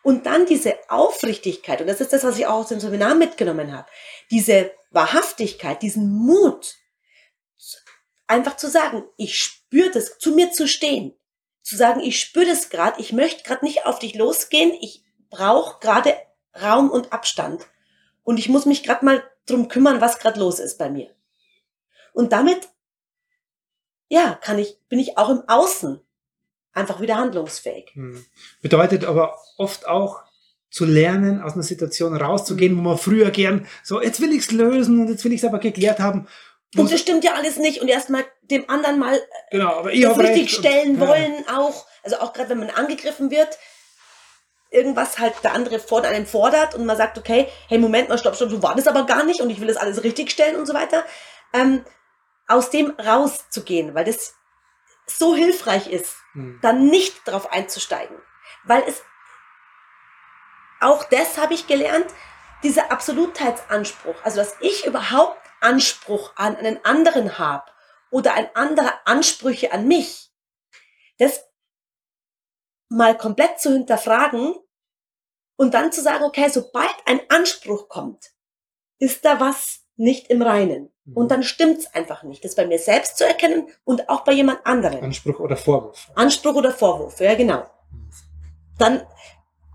Und 0.03 0.27
dann 0.27 0.47
diese 0.47 0.77
Aufrichtigkeit, 0.89 1.81
und 1.81 1.87
das 1.87 2.01
ist 2.01 2.13
das, 2.13 2.25
was 2.25 2.39
ich 2.39 2.47
auch 2.47 2.61
aus 2.61 2.69
dem 2.69 2.81
Seminar 2.81 3.15
mitgenommen 3.15 3.77
habe, 3.77 3.89
diese 4.31 4.71
Wahrhaftigkeit, 4.91 5.83
diesen 5.83 6.11
Mut, 6.11 6.77
einfach 8.29 8.57
zu 8.57 8.69
sagen, 8.69 9.05
ich 9.17 9.39
spüre 9.39 9.91
das, 9.91 10.19
zu 10.19 10.35
mir 10.35 10.53
zu 10.53 10.69
stehen, 10.69 11.15
zu 11.63 11.77
sagen, 11.77 12.01
ich 12.01 12.21
spüre 12.21 12.47
das 12.47 12.71
gerade, 12.71 13.01
ich 13.01 13.13
möchte 13.13 13.43
gerade 13.43 13.65
nicht 13.65 13.87
auf 13.87 13.99
dich 13.99 14.15
losgehen, 14.15 14.73
ich 14.81 15.03
brauche 15.31 15.81
gerade 15.81 16.15
Raum 16.61 16.91
und 16.91 17.13
Abstand 17.13 17.67
und 18.23 18.39
ich 18.39 18.49
muss 18.49 18.67
mich 18.67 18.83
gerade 18.83 19.05
mal 19.05 19.23
drum 19.47 19.69
kümmern, 19.69 20.01
was 20.01 20.19
gerade 20.19 20.39
los 20.39 20.61
ist 20.61 20.79
bei 20.79 20.89
mir. 20.91 21.11
Und 22.13 22.33
damit 22.33 22.69
ja, 24.09 24.39
kann 24.41 24.59
ich, 24.59 24.79
bin 24.89 24.99
ich 24.99 25.19
auch 25.19 25.29
im 25.29 25.43
Außen 25.47 26.01
einfach 26.73 27.01
wieder 27.01 27.17
handlungsfähig. 27.17 27.91
Hm. 27.95 28.25
Bedeutet 28.63 29.05
aber 29.05 29.37
oft 29.57 29.87
auch 29.87 30.23
zu 30.71 30.85
lernen, 30.85 31.41
aus 31.43 31.55
einer 31.55 31.63
Situation 31.63 32.15
rauszugehen, 32.15 32.77
wo 32.77 32.83
man 32.83 32.99
früher 32.99 33.31
gern 33.31 33.67
so, 33.83 34.03
jetzt 34.03 34.21
will 34.21 34.33
ich's 34.33 34.51
lösen 34.51 35.01
und 35.01 35.09
jetzt 35.09 35.25
will 35.25 35.33
ich's 35.33 35.45
aber 35.45 35.59
geklärt 35.59 35.99
haben. 35.99 36.27
Und 36.77 36.93
das 36.93 37.01
stimmt 37.01 37.25
ja 37.25 37.33
alles 37.35 37.57
nicht 37.57 37.81
und 37.81 37.89
erstmal 37.89 38.27
dem 38.43 38.69
anderen 38.69 38.99
mal 38.99 39.19
genau, 39.51 39.77
aber 39.77 39.93
ich 39.93 40.03
das 40.03 40.19
richtig 40.19 40.53
stellen 40.53 41.01
und, 41.01 41.09
wollen 41.09 41.45
ja. 41.47 41.59
auch. 41.59 41.87
Also 42.03 42.19
auch 42.19 42.33
gerade 42.33 42.51
wenn 42.51 42.59
man 42.59 42.71
angegriffen 42.71 43.31
wird, 43.31 43.59
irgendwas 44.71 45.19
halt 45.19 45.35
der 45.43 45.55
andere 45.55 45.79
vor 45.79 46.05
einem 46.05 46.27
fordert 46.27 46.75
und 46.75 46.85
man 46.85 46.97
sagt, 46.97 47.17
okay, 47.17 47.49
hey, 47.69 47.79
Moment 47.79 48.09
mal, 48.09 48.19
stopp, 48.19 48.37
stopp, 48.37 48.51
du 48.51 48.63
war 48.63 48.75
das 48.75 48.87
aber 48.87 49.07
gar 49.07 49.25
nicht 49.25 49.41
und 49.41 49.49
ich 49.51 49.61
will 49.61 49.67
das 49.67 49.79
alles 49.79 50.03
richtig 50.05 50.31
stellen 50.31 50.57
und 50.57 50.67
so 50.67 50.75
weiter. 50.75 51.05
Ähm, 51.55 51.85
aus 52.47 52.71
dem 52.71 52.91
rauszugehen, 52.91 53.95
weil 53.95 54.05
das 54.05 54.35
so 55.07 55.35
hilfreich 55.35 55.87
ist, 55.87 56.17
hm. 56.33 56.59
dann 56.61 56.87
nicht 56.87 57.27
darauf 57.27 57.51
einzusteigen. 57.51 58.17
Weil 58.65 58.83
es, 58.87 59.03
auch 60.81 61.05
das 61.05 61.39
habe 61.39 61.55
ich 61.55 61.67
gelernt, 61.67 62.07
dieser 62.63 62.91
Absolutheitsanspruch, 62.91 64.17
also 64.23 64.39
dass 64.39 64.57
ich 64.61 64.85
überhaupt 64.87 65.48
Anspruch 65.61 66.33
an 66.37 66.57
einen 66.57 66.85
anderen 66.85 67.39
habe 67.39 67.71
oder 68.11 68.35
ein 68.35 68.55
anderer 68.55 68.95
Ansprüche 69.05 69.73
an 69.73 69.87
mich, 69.87 70.31
das 71.19 71.45
mal 72.89 73.17
komplett 73.17 73.61
zu 73.61 73.73
hinterfragen 73.73 74.55
und 75.57 75.75
dann 75.75 75.93
zu 75.93 76.01
sagen, 76.01 76.25
okay, 76.25 76.49
sobald 76.49 76.95
ein 77.07 77.21
Anspruch 77.29 77.89
kommt, 77.89 78.33
ist 78.99 79.25
da 79.25 79.41
was 79.41 79.81
nicht 79.97 80.29
im 80.31 80.43
Reinen. 80.43 80.93
Und 81.15 81.25
mhm. 81.25 81.29
dann 81.29 81.43
stimmt's 81.43 81.93
einfach 81.95 82.23
nicht. 82.23 82.45
Das 82.45 82.55
bei 82.55 82.67
mir 82.67 82.79
selbst 82.79 83.19
zu 83.19 83.27
erkennen 83.27 83.69
und 83.85 84.09
auch 84.09 84.25
bei 84.25 84.33
jemand 84.33 84.65
anderem. 84.65 85.03
Anspruch 85.03 85.41
oder 85.41 85.57
Vorwurf. 85.57 86.11
Anspruch 86.15 86.55
oder 86.55 86.71
Vorwurf, 86.71 87.21
ja 87.21 87.35
genau. 87.35 87.67
Dann, 88.79 89.05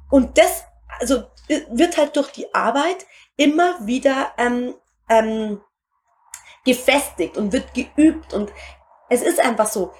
und 0.10 0.38
das, 0.38 0.64
also 1.00 1.24
wird 1.70 1.98
halt 1.98 2.16
durch 2.16 2.32
die 2.32 2.54
Arbeit 2.54 3.06
immer 3.36 3.86
wieder 3.86 4.32
ähm, 4.38 4.76
ähm, 5.10 5.60
gefestigt 6.66 7.38
und 7.38 7.54
wird 7.54 7.74
geübt. 7.74 8.34
Und 8.34 8.52
es 9.10 9.22
ist 9.22 9.40
einfach 9.40 9.68
so, 9.68 9.94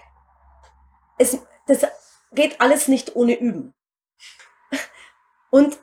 es, 1.18 1.38
das 1.68 1.86
geht 2.32 2.60
alles 2.62 2.88
nicht 2.88 3.16
ohne 3.16 3.38
Üben. 3.40 3.74
Und 5.52 5.78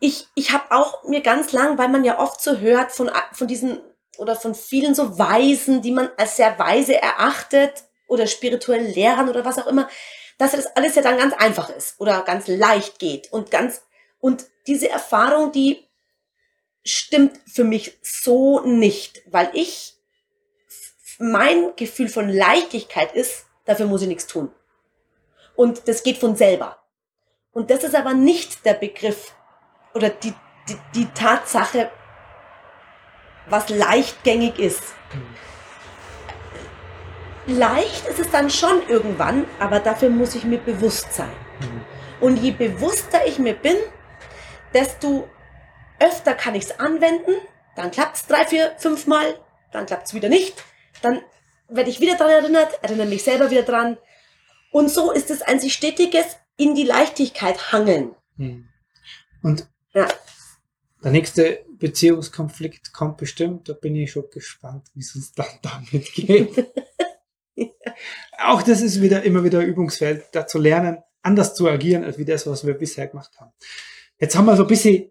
ich, 0.00 0.28
ich 0.34 0.52
habe 0.52 0.70
auch 0.70 1.04
mir 1.04 1.20
ganz 1.20 1.52
lang, 1.52 1.76
weil 1.76 1.88
man 1.88 2.04
ja 2.04 2.18
oft 2.18 2.40
so 2.40 2.58
hört 2.58 2.92
von, 2.92 3.10
von 3.32 3.46
diesen 3.46 3.82
oder 4.16 4.34
von 4.34 4.54
vielen 4.54 4.94
so 4.94 5.18
Weisen, 5.18 5.82
die 5.82 5.92
man 5.92 6.10
als 6.16 6.36
sehr 6.36 6.58
weise 6.58 7.00
erachtet 7.00 7.84
oder 8.08 8.26
spirituellen 8.26 8.92
Lehrern 8.92 9.28
oder 9.28 9.44
was 9.44 9.58
auch 9.58 9.66
immer, 9.66 9.88
dass 10.38 10.52
das 10.52 10.74
alles 10.74 10.94
ja 10.94 11.02
dann 11.02 11.18
ganz 11.18 11.34
einfach 11.34 11.68
ist 11.70 12.00
oder 12.00 12.22
ganz 12.22 12.48
leicht 12.48 12.98
geht 12.98 13.30
und 13.32 13.50
ganz 13.50 13.82
und 14.18 14.46
diese 14.66 14.88
Erfahrung, 14.88 15.52
die 15.52 15.86
stimmt 16.84 17.38
für 17.46 17.64
mich 17.64 17.98
so 18.02 18.60
nicht, 18.60 19.22
weil 19.26 19.50
ich 19.54 19.94
mein 21.18 21.76
Gefühl 21.76 22.08
von 22.08 22.28
Leichtigkeit 22.28 23.14
ist, 23.14 23.46
dafür 23.64 23.86
muss 23.86 24.02
ich 24.02 24.08
nichts 24.08 24.26
tun. 24.26 24.50
Und 25.54 25.86
das 25.88 26.02
geht 26.02 26.18
von 26.18 26.36
selber. 26.36 26.78
Und 27.52 27.70
das 27.70 27.84
ist 27.84 27.94
aber 27.94 28.14
nicht 28.14 28.64
der 28.64 28.74
Begriff 28.74 29.34
oder 29.94 30.08
die, 30.08 30.32
die, 30.68 30.76
die 30.94 31.06
Tatsache, 31.12 31.90
was 33.48 33.68
leichtgängig 33.68 34.58
ist. 34.58 34.82
Leicht 37.46 38.06
ist 38.06 38.20
es 38.20 38.30
dann 38.30 38.48
schon 38.48 38.88
irgendwann, 38.88 39.46
aber 39.58 39.80
dafür 39.80 40.08
muss 40.08 40.34
ich 40.34 40.44
mir 40.44 40.58
bewusst 40.58 41.12
sein. 41.12 41.32
Und 42.20 42.36
je 42.36 42.52
bewusster 42.52 43.26
ich 43.26 43.38
mir 43.38 43.54
bin, 43.54 43.76
desto 44.72 45.28
öfter 46.00 46.34
kann 46.34 46.54
ich 46.54 46.64
es 46.64 46.80
anwenden. 46.80 47.32
Dann 47.76 47.90
klappt 47.90 48.16
es 48.16 48.26
drei, 48.26 48.44
vier, 48.44 48.72
fünf 48.78 49.06
Mal, 49.06 49.38
dann 49.72 49.86
klappt 49.86 50.08
es 50.08 50.14
wieder 50.14 50.28
nicht. 50.28 50.64
Dann 51.02 51.20
werde 51.68 51.90
ich 51.90 52.00
wieder 52.00 52.16
daran 52.16 52.42
erinnert, 52.42 52.82
erinnere 52.82 53.06
mich 53.06 53.22
selber 53.22 53.50
wieder 53.50 53.62
dran. 53.62 53.96
Und 54.72 54.90
so 54.90 55.12
ist 55.12 55.30
es 55.30 55.42
ein 55.42 55.60
sich 55.60 55.74
stetiges 55.74 56.36
in 56.56 56.74
die 56.74 56.84
Leichtigkeit 56.84 57.72
hangeln. 57.72 58.14
Hm. 58.36 58.68
Und 59.42 59.68
ja. 59.94 60.08
der 61.02 61.10
nächste 61.10 61.64
Beziehungskonflikt 61.78 62.92
kommt 62.92 63.16
bestimmt. 63.16 63.68
Da 63.68 63.72
bin 63.72 63.96
ich 63.96 64.12
schon 64.12 64.28
gespannt, 64.30 64.88
wie 64.94 65.00
es 65.00 65.14
uns 65.14 65.32
dann 65.32 65.46
damit 65.62 66.12
geht. 66.12 66.56
ja. 67.54 67.66
Auch 68.42 68.62
das 68.62 68.80
ist 68.80 69.02
wieder 69.02 69.22
immer 69.22 69.44
wieder 69.44 69.60
Übungsfeld, 69.60 70.24
da 70.32 70.46
zu 70.46 70.58
lernen, 70.58 70.98
anders 71.22 71.54
zu 71.54 71.68
agieren, 71.68 72.04
als 72.04 72.16
wie 72.16 72.24
das, 72.24 72.46
was 72.46 72.66
wir 72.66 72.74
bisher 72.74 73.06
gemacht 73.06 73.32
haben. 73.38 73.52
Jetzt 74.18 74.34
haben 74.34 74.46
wir 74.46 74.56
so 74.56 74.62
ein 74.62 74.68
bisschen 74.68 75.10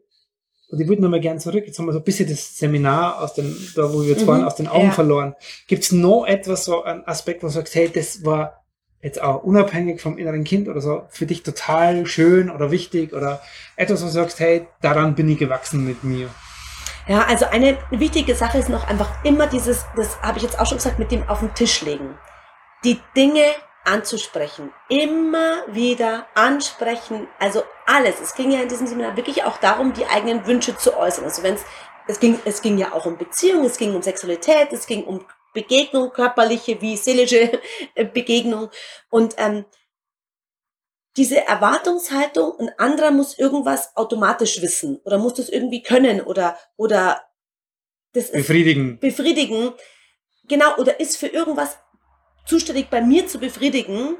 und 0.71 0.79
ich 0.79 0.87
würde 0.87 1.01
nochmal 1.01 1.19
gern 1.19 1.39
zurück. 1.39 1.63
Jetzt 1.65 1.79
haben 1.79 1.85
wir 1.85 1.93
so 1.93 1.99
ein 1.99 2.03
bisschen 2.03 2.29
das 2.29 2.57
Seminar 2.57 3.21
aus 3.21 3.33
den, 3.33 3.55
da 3.75 3.91
wo 3.91 4.01
wir 4.01 4.09
jetzt 4.09 4.21
mhm, 4.23 4.27
waren, 4.27 4.43
aus 4.43 4.55
den 4.55 4.67
Augen 4.67 4.87
ja. 4.87 4.91
verloren. 4.91 5.35
Gibt 5.67 5.83
es 5.83 5.91
noch 5.91 6.25
etwas, 6.25 6.65
so 6.65 6.83
ein 6.83 7.05
Aspekt, 7.07 7.41
wo 7.41 7.47
du 7.47 7.53
sagst, 7.53 7.73
hey, 7.73 7.89
das 7.89 8.23
war 8.23 8.63
jetzt 9.01 9.21
auch 9.21 9.43
unabhängig 9.43 10.01
vom 10.01 10.17
inneren 10.17 10.43
Kind 10.43 10.67
oder 10.67 10.81
so, 10.81 11.03
für 11.09 11.25
dich 11.25 11.41
total 11.41 12.05
schön 12.05 12.49
oder 12.49 12.69
wichtig 12.69 13.13
oder 13.13 13.41
etwas, 13.77 14.01
wo 14.01 14.05
du 14.05 14.11
sagst, 14.11 14.39
hey, 14.39 14.67
daran 14.81 15.15
bin 15.15 15.29
ich 15.29 15.39
gewachsen 15.39 15.85
mit 15.85 16.03
mir? 16.03 16.29
Ja, 17.07 17.25
also 17.27 17.45
eine 17.45 17.77
wichtige 17.89 18.35
Sache 18.35 18.59
ist 18.59 18.69
noch 18.69 18.87
einfach 18.87 19.23
immer 19.23 19.47
dieses, 19.47 19.85
das 19.95 20.21
habe 20.21 20.37
ich 20.37 20.43
jetzt 20.43 20.59
auch 20.59 20.67
schon 20.67 20.77
gesagt, 20.77 20.99
mit 20.99 21.11
dem 21.11 21.27
auf 21.27 21.39
den 21.39 21.53
Tisch 21.55 21.81
legen. 21.81 22.15
Die 22.83 22.99
Dinge 23.15 23.45
anzusprechen. 23.89 24.71
Immer 24.87 25.63
wieder 25.67 26.27
ansprechen. 26.35 27.27
Also 27.39 27.63
alles. 27.85 28.19
Es 28.21 28.35
ging 28.35 28.51
ja 28.51 28.61
in 28.61 28.69
diesem 28.69 28.87
Seminar 28.87 29.17
wirklich 29.17 29.43
auch 29.43 29.57
darum, 29.57 29.93
die 29.93 30.05
eigenen 30.05 30.45
Wünsche 30.45 30.77
zu 30.77 30.95
äußern. 30.95 31.25
Also 31.25 31.43
wenn 31.43 31.55
es, 31.55 31.65
es 32.07 32.19
ging, 32.19 32.39
es 32.45 32.61
ging 32.61 32.77
ja 32.77 32.93
auch 32.93 33.05
um 33.05 33.17
Beziehung, 33.17 33.65
es 33.65 33.77
ging 33.77 33.95
um 33.95 34.01
Sexualität, 34.01 34.71
es 34.71 34.85
ging 34.85 35.03
um 35.03 35.25
Begegnung, 35.53 36.11
körperliche 36.11 36.79
wie 36.81 36.95
seelische 36.95 37.59
Begegnung. 38.13 38.69
Und 39.09 39.33
ähm, 39.37 39.65
diese 41.17 41.45
Erwartungshaltung, 41.45 42.59
ein 42.59 42.71
anderer 42.77 43.11
muss 43.11 43.37
irgendwas 43.37 43.95
automatisch 43.97 44.61
wissen 44.61 45.01
oder 45.03 45.17
muss 45.17 45.33
das 45.33 45.49
irgendwie 45.49 45.81
können 45.81 46.21
oder, 46.21 46.57
oder 46.77 47.21
das 48.13 48.31
befriedigen. 48.31 48.99
befriedigen. 48.99 49.73
Genau, 50.47 50.75
oder 50.77 50.99
ist 50.99 51.17
für 51.17 51.27
irgendwas 51.27 51.77
zuständig 52.49 52.89
bei 52.89 53.01
mir 53.01 53.27
zu 53.27 53.39
befriedigen, 53.39 54.17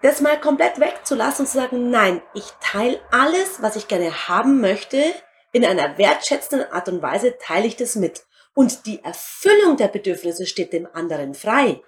das 0.00 0.20
mal 0.20 0.40
komplett 0.40 0.80
wegzulassen 0.80 1.44
und 1.44 1.50
zu 1.50 1.58
sagen, 1.58 1.90
nein, 1.90 2.22
ich 2.34 2.46
teile 2.60 3.00
alles, 3.12 3.62
was 3.62 3.76
ich 3.76 3.86
gerne 3.86 4.28
haben 4.28 4.60
möchte, 4.60 5.14
in 5.52 5.64
einer 5.64 5.98
wertschätzenden 5.98 6.72
Art 6.72 6.88
und 6.88 7.02
Weise 7.02 7.36
teile 7.38 7.66
ich 7.66 7.76
das 7.76 7.94
mit. 7.94 8.24
Und 8.54 8.86
die 8.86 9.04
Erfüllung 9.04 9.76
der 9.76 9.88
Bedürfnisse 9.88 10.46
steht 10.46 10.72
dem 10.72 10.88
anderen 10.92 11.34
frei. 11.34 11.82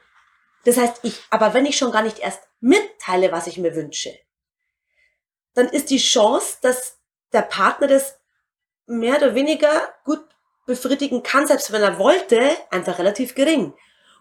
Das 0.65 0.77
heißt, 0.77 1.01
ich, 1.03 1.21
aber 1.31 1.55
wenn 1.55 1.67
ich 1.67 1.77
schon 1.77 1.93
gar 1.93 2.03
nicht 2.03 2.21
erst 2.21 2.43
mitteile, 2.61 3.33
was 3.33 3.47
ich 3.47 3.59
mir 3.59 3.75
wünsche, 3.75 4.17
dann 5.55 5.69
ist 5.69 5.91
die 5.91 5.99
Chance, 5.99 6.59
dass 6.63 6.99
der 7.33 7.43
Partner 7.43 7.87
das 7.87 8.19
mehr 8.87 9.17
oder 9.17 9.35
weniger 9.35 9.95
gut 10.05 10.25
befriedigen 10.67 11.23
kann, 11.23 11.47
selbst 11.47 11.73
wenn 11.73 11.83
er 11.83 11.99
wollte, 11.99 12.57
einfach 12.71 12.99
relativ 12.99 13.35
gering. 13.35 13.75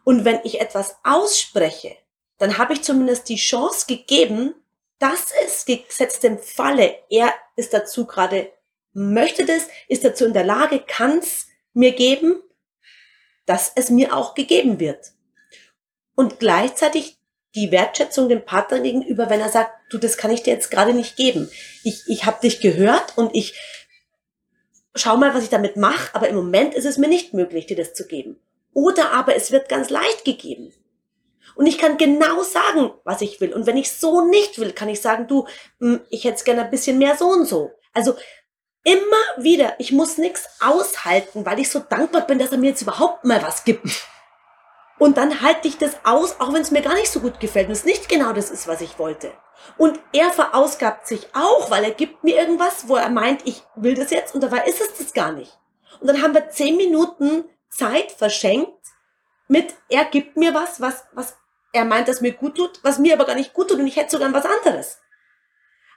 Und 0.04 0.26
wenn 0.26 0.40
ich 0.44 0.60
etwas 0.60 0.98
ausspreche, 1.04 1.96
dann 2.38 2.58
habe 2.58 2.74
ich 2.74 2.84
zumindest 2.84 3.30
die 3.30 3.38
Chance 3.38 3.86
gegeben, 3.88 4.54
dass 5.00 5.32
es 5.46 5.66
gesetzt 5.66 6.24
im 6.24 6.40
Falle, 6.40 6.96
er 7.10 7.34
ist 7.56 7.74
dazu 7.74 8.06
gerade, 8.06 8.52
möchte 8.94 9.46
das, 9.46 9.68
ist 9.88 10.06
dazu 10.06 10.26
in 10.26 10.34
der 10.34 10.46
Lage, 10.46 10.80
kann 10.80 11.20
es 11.20 11.48
mir 11.74 11.92
geben, 11.94 12.42
dass 13.46 13.72
es 13.76 13.90
mir 13.90 14.16
auch 14.16 14.36
gegeben 14.36 14.80
wird. 14.80 15.12
Und 16.16 16.40
gleichzeitig 16.40 17.18
die 17.56 17.72
Wertschätzung 17.72 18.30
dem 18.30 18.46
Partner 18.46 18.80
gegenüber, 18.80 19.30
wenn 19.30 19.40
er 19.40 19.50
sagt, 19.50 19.72
du, 19.92 19.98
das 19.98 20.18
kann 20.18 20.32
ich 20.32 20.44
dir 20.44 20.54
jetzt 20.54 20.72
gerade 20.72 20.94
nicht 20.94 21.16
geben. 21.16 21.50
Ich, 21.84 22.04
ich 22.08 22.26
habe 22.26 22.42
dich 22.42 22.62
gehört 22.62 23.18
und 23.18 23.36
ich 23.36 23.60
schau 24.96 25.18
mal, 25.18 25.34
was 25.34 25.44
ich 25.44 25.50
damit 25.50 25.76
mache, 25.76 26.16
aber 26.16 26.30
im 26.30 26.36
Moment 26.36 26.74
ist 26.74 26.86
es 26.86 26.98
mir 26.98 27.08
nicht 27.08 27.34
möglich, 27.34 27.66
dir 27.66 27.78
das 27.78 27.94
zu 27.94 28.08
geben. 28.08 28.40
Oder 28.74 29.12
aber 29.12 29.36
es 29.36 29.52
wird 29.52 29.70
ganz 29.70 29.90
leicht 29.90 30.26
gegeben. 30.26 30.74
Und 31.56 31.68
ich 31.68 31.78
kann 31.78 31.98
genau 31.98 32.42
sagen, 32.42 32.92
was 33.04 33.22
ich 33.22 33.40
will. 33.40 33.54
Und 33.54 33.68
wenn 33.68 33.78
ich 33.78 33.92
so 33.92 34.22
nicht 34.22 34.60
will, 34.60 34.72
kann 34.72 34.90
ich 34.90 35.02
sagen, 35.02 35.28
du, 35.28 35.48
hm, 35.80 36.02
ich 36.10 36.24
hätte 36.24 36.44
gerne 36.44 36.64
ein 36.64 36.72
bisschen 36.72 36.98
mehr 36.98 37.16
so 37.16 37.28
und 37.28 37.46
so. 37.46 37.72
Also 37.94 38.16
immer 38.84 39.44
wieder, 39.44 39.76
ich 39.78 39.92
muss 39.92 40.18
nichts 40.18 40.48
aushalten, 40.60 41.46
weil 41.46 41.60
ich 41.60 41.70
so 41.70 41.80
dankbar 41.80 42.26
bin, 42.26 42.40
dass 42.40 42.52
er 42.52 42.58
mir 42.58 42.72
jetzt 42.72 42.82
überhaupt 42.82 43.24
mal 43.24 43.42
was 43.42 43.64
gibt. 43.64 43.88
Und 45.00 45.18
dann 45.18 45.42
halte 45.42 45.68
ich 45.68 45.78
das 45.78 45.98
aus, 46.04 46.40
auch 46.40 46.54
wenn 46.54 46.62
es 46.62 46.72
mir 46.72 46.82
gar 46.82 46.96
nicht 46.96 47.12
so 47.12 47.20
gut 47.20 47.40
gefällt 47.40 47.68
und 47.68 47.74
es 47.74 47.86
nicht 47.86 48.10
genau 48.10 48.34
das 48.34 48.50
ist, 48.50 48.68
was 48.68 48.82
ich 48.82 49.00
wollte. 49.00 49.32
Und 49.78 50.00
er 50.12 50.32
verausgabt 50.32 51.08
sich 51.08 51.28
auch, 51.34 51.70
weil 51.72 51.84
er 51.84 51.92
gibt 51.92 52.24
mir 52.24 52.38
irgendwas, 52.38 52.88
wo 52.88 52.96
er 52.96 53.10
meint, 53.10 53.42
ich 53.46 53.64
will 53.76 53.96
das 53.96 54.12
jetzt 54.12 54.36
und 54.36 54.42
dabei 54.42 54.66
ist 54.66 54.82
es 54.82 54.98
das 54.98 55.14
gar 55.14 55.32
nicht. 55.32 55.58
Und 56.00 56.08
dann 56.08 56.22
haben 56.22 56.34
wir 56.34 56.50
zehn 56.50 56.78
Minuten 56.78 57.46
Zeit 57.76 58.12
verschenkt 58.12 58.70
mit, 59.48 59.74
er 59.90 60.06
gibt 60.06 60.38
mir 60.38 60.54
was, 60.54 60.80
was, 60.82 61.04
was 61.14 61.36
er 61.74 61.86
meint, 61.86 62.08
dass 62.08 62.22
mir 62.22 62.34
gut 62.34 62.56
tut, 62.56 62.80
was 62.84 63.00
mir 63.00 63.14
aber 63.14 63.26
gar 63.26 63.36
nicht 63.36 63.54
gut 63.54 63.70
tut 63.70 63.80
und 63.80 63.88
ich 63.88 63.96
hätte 63.96 64.12
sogar 64.12 64.32
was 64.34 64.46
anderes. 64.46 65.00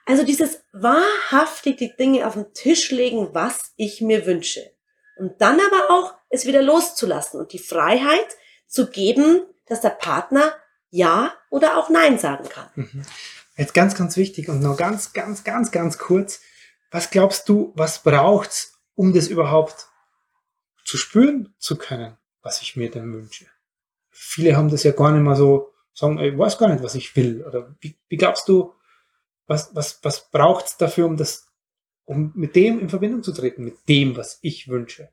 Also 0.07 0.25
dieses 0.25 0.63
wahrhaftig 0.73 1.77
die 1.77 1.95
Dinge 1.97 2.27
auf 2.27 2.35
den 2.35 2.53
Tisch 2.55 2.91
legen, 2.91 3.31
was 3.33 3.73
ich 3.77 4.01
mir 4.01 4.25
wünsche. 4.25 4.73
Und 5.19 5.41
dann 5.41 5.59
aber 5.61 5.91
auch 5.91 6.15
es 6.29 6.47
wieder 6.47 6.63
loszulassen 6.63 7.41
und 7.41 7.53
die 7.53 7.59
Freiheit 7.59 8.37
zu 8.69 8.89
geben, 8.89 9.43
dass 9.67 9.81
der 9.81 9.91
Partner 9.91 10.55
Ja 10.91 11.35
oder 11.51 11.77
auch 11.77 11.91
Nein 11.91 12.19
sagen 12.19 12.49
kann. 12.49 12.69
Mhm. 12.75 13.03
Jetzt 13.57 13.75
ganz, 13.75 13.95
ganz 13.95 14.17
wichtig 14.17 14.49
und 14.49 14.61
noch 14.61 14.77
ganz, 14.77 15.13
ganz, 15.13 15.43
ganz, 15.43 15.73
ganz 15.73 15.99
kurz. 15.99 16.41
Was 16.91 17.11
glaubst 17.11 17.49
du, 17.49 17.73
was 17.75 18.03
braucht's, 18.03 18.79
um 18.95 19.13
das 19.13 19.29
überhaupt 19.29 19.89
zu 20.87 20.97
spüren 20.97 21.53
zu 21.59 21.77
können, 21.77 22.17
was 22.43 22.63
ich 22.63 22.77
mir 22.77 22.91
denn 22.91 23.13
wünsche. 23.13 23.47
Viele 24.11 24.57
haben 24.57 24.71
das 24.71 24.85
ja 24.85 24.93
gar 24.93 25.11
nicht 25.13 25.23
mal 25.23 25.35
so, 25.37 25.75
sagen, 25.93 26.19
ich 26.19 26.39
weiß 26.39 26.59
gar 26.59 26.69
nicht, 26.69 26.83
was 26.83 26.95
ich 26.95 27.15
will. 27.17 27.45
Oder 27.45 27.75
wie, 27.81 27.99
wie 28.09 28.17
glaubst 28.17 28.49
du, 28.49 28.73
was, 29.47 29.75
was, 29.75 30.03
was 30.05 30.31
braucht 30.31 30.67
es 30.67 30.77
dafür, 30.77 31.07
um 31.07 31.17
das, 31.17 31.53
um 32.05 32.31
mit 32.35 32.55
dem 32.55 32.79
in 32.79 32.89
Verbindung 32.89 33.25
zu 33.25 33.33
treten, 33.33 33.65
mit 33.65 33.89
dem, 33.89 34.17
was 34.17 34.39
ich 34.43 34.69
wünsche? 34.69 35.11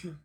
Hm. 0.00 0.23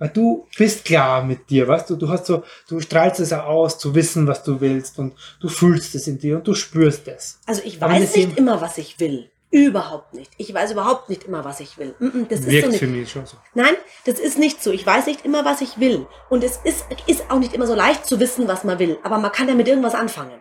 Weil 0.00 0.08
du 0.08 0.46
bist 0.56 0.86
klar 0.86 1.22
mit 1.22 1.50
dir, 1.50 1.68
weißt 1.68 1.90
du, 1.90 1.96
du 1.96 2.08
hast 2.08 2.24
so, 2.24 2.42
du 2.68 2.80
strahlst 2.80 3.20
es 3.20 3.30
ja 3.30 3.44
aus, 3.44 3.78
zu 3.78 3.94
wissen, 3.94 4.26
was 4.26 4.42
du 4.42 4.58
willst 4.58 4.98
und 4.98 5.12
du 5.40 5.48
fühlst 5.48 5.94
es 5.94 6.06
in 6.08 6.18
dir 6.18 6.36
und 6.36 6.48
du 6.48 6.54
spürst 6.54 7.06
es. 7.06 7.38
Also 7.46 7.60
ich 7.64 7.78
weiß 7.78 8.16
nicht 8.16 8.38
immer, 8.38 8.62
was 8.62 8.78
ich 8.78 8.98
will. 8.98 9.30
Überhaupt 9.50 10.14
nicht. 10.14 10.32
Ich 10.38 10.54
weiß 10.54 10.72
überhaupt 10.72 11.10
nicht 11.10 11.24
immer, 11.24 11.44
was 11.44 11.60
ich 11.60 11.76
will. 11.76 11.94
Das 12.30 12.46
Wirkt 12.46 12.68
ist 12.68 12.72
so 12.74 12.78
für 12.78 12.86
mich 12.86 13.10
schon 13.10 13.26
so. 13.26 13.36
Nein, 13.52 13.74
das 14.06 14.18
ist 14.18 14.38
nicht 14.38 14.62
so. 14.62 14.70
Ich 14.70 14.86
weiß 14.86 15.04
nicht 15.04 15.26
immer, 15.26 15.44
was 15.44 15.60
ich 15.60 15.78
will. 15.78 16.06
Und 16.30 16.44
es 16.44 16.58
ist, 16.64 16.86
ist 17.06 17.30
auch 17.30 17.38
nicht 17.38 17.52
immer 17.52 17.66
so 17.66 17.74
leicht 17.74 18.06
zu 18.06 18.20
wissen, 18.20 18.48
was 18.48 18.64
man 18.64 18.78
will. 18.78 18.98
Aber 19.02 19.18
man 19.18 19.32
kann 19.32 19.48
ja 19.48 19.54
mit 19.54 19.68
irgendwas 19.68 19.94
anfangen. 19.94 20.40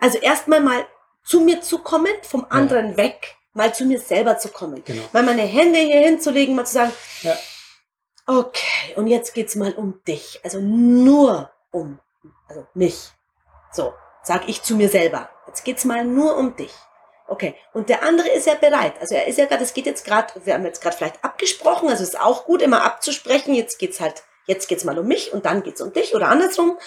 Also 0.00 0.16
erstmal 0.18 0.62
mal 0.62 0.86
zu 1.24 1.40
mir 1.40 1.60
zu 1.60 1.80
kommen, 1.80 2.12
vom 2.22 2.46
anderen 2.48 2.92
ja. 2.92 2.96
weg, 2.96 3.34
mal 3.52 3.74
zu 3.74 3.84
mir 3.84 4.00
selber 4.00 4.38
zu 4.38 4.48
kommen. 4.48 4.82
Genau. 4.84 5.02
Mal 5.12 5.24
meine 5.24 5.42
Hände 5.42 5.80
hier 5.80 6.00
hinzulegen, 6.00 6.54
mal 6.54 6.64
zu 6.64 6.74
sagen, 6.74 6.92
ja 7.20 7.36
Okay, 8.26 8.94
und 8.96 9.06
jetzt 9.06 9.34
geht's 9.34 9.54
mal 9.54 9.72
um 9.74 10.02
dich. 10.06 10.40
Also 10.42 10.60
nur 10.60 11.50
um 11.70 11.98
also 12.48 12.66
mich. 12.74 13.10
So, 13.72 13.94
sag 14.22 14.48
ich 14.48 14.62
zu 14.62 14.76
mir 14.76 14.88
selber. 14.88 15.28
Jetzt 15.46 15.64
geht's 15.64 15.84
mal 15.84 16.04
nur 16.04 16.36
um 16.36 16.56
dich. 16.56 16.72
Okay, 17.26 17.54
und 17.72 17.88
der 17.88 18.02
andere 18.02 18.28
ist 18.28 18.46
ja 18.46 18.54
bereit. 18.54 18.94
Also 19.00 19.14
er 19.14 19.26
ist 19.26 19.38
ja 19.38 19.46
gerade, 19.46 19.64
es 19.64 19.72
geht 19.72 19.86
jetzt 19.86 20.04
gerade, 20.04 20.32
wir 20.44 20.54
haben 20.54 20.64
jetzt 20.64 20.82
gerade 20.82 20.96
vielleicht 20.96 21.24
abgesprochen, 21.24 21.88
also 21.88 22.02
ist 22.02 22.20
auch 22.20 22.44
gut, 22.44 22.60
immer 22.60 22.84
abzusprechen. 22.84 23.54
Jetzt 23.54 23.78
geht's 23.78 24.00
halt, 24.00 24.22
jetzt 24.46 24.68
geht's 24.68 24.84
mal 24.84 24.98
um 24.98 25.06
mich 25.06 25.32
und 25.32 25.46
dann 25.46 25.62
geht's 25.62 25.80
um 25.80 25.92
dich 25.92 26.14
oder 26.14 26.28
andersrum. 26.28 26.78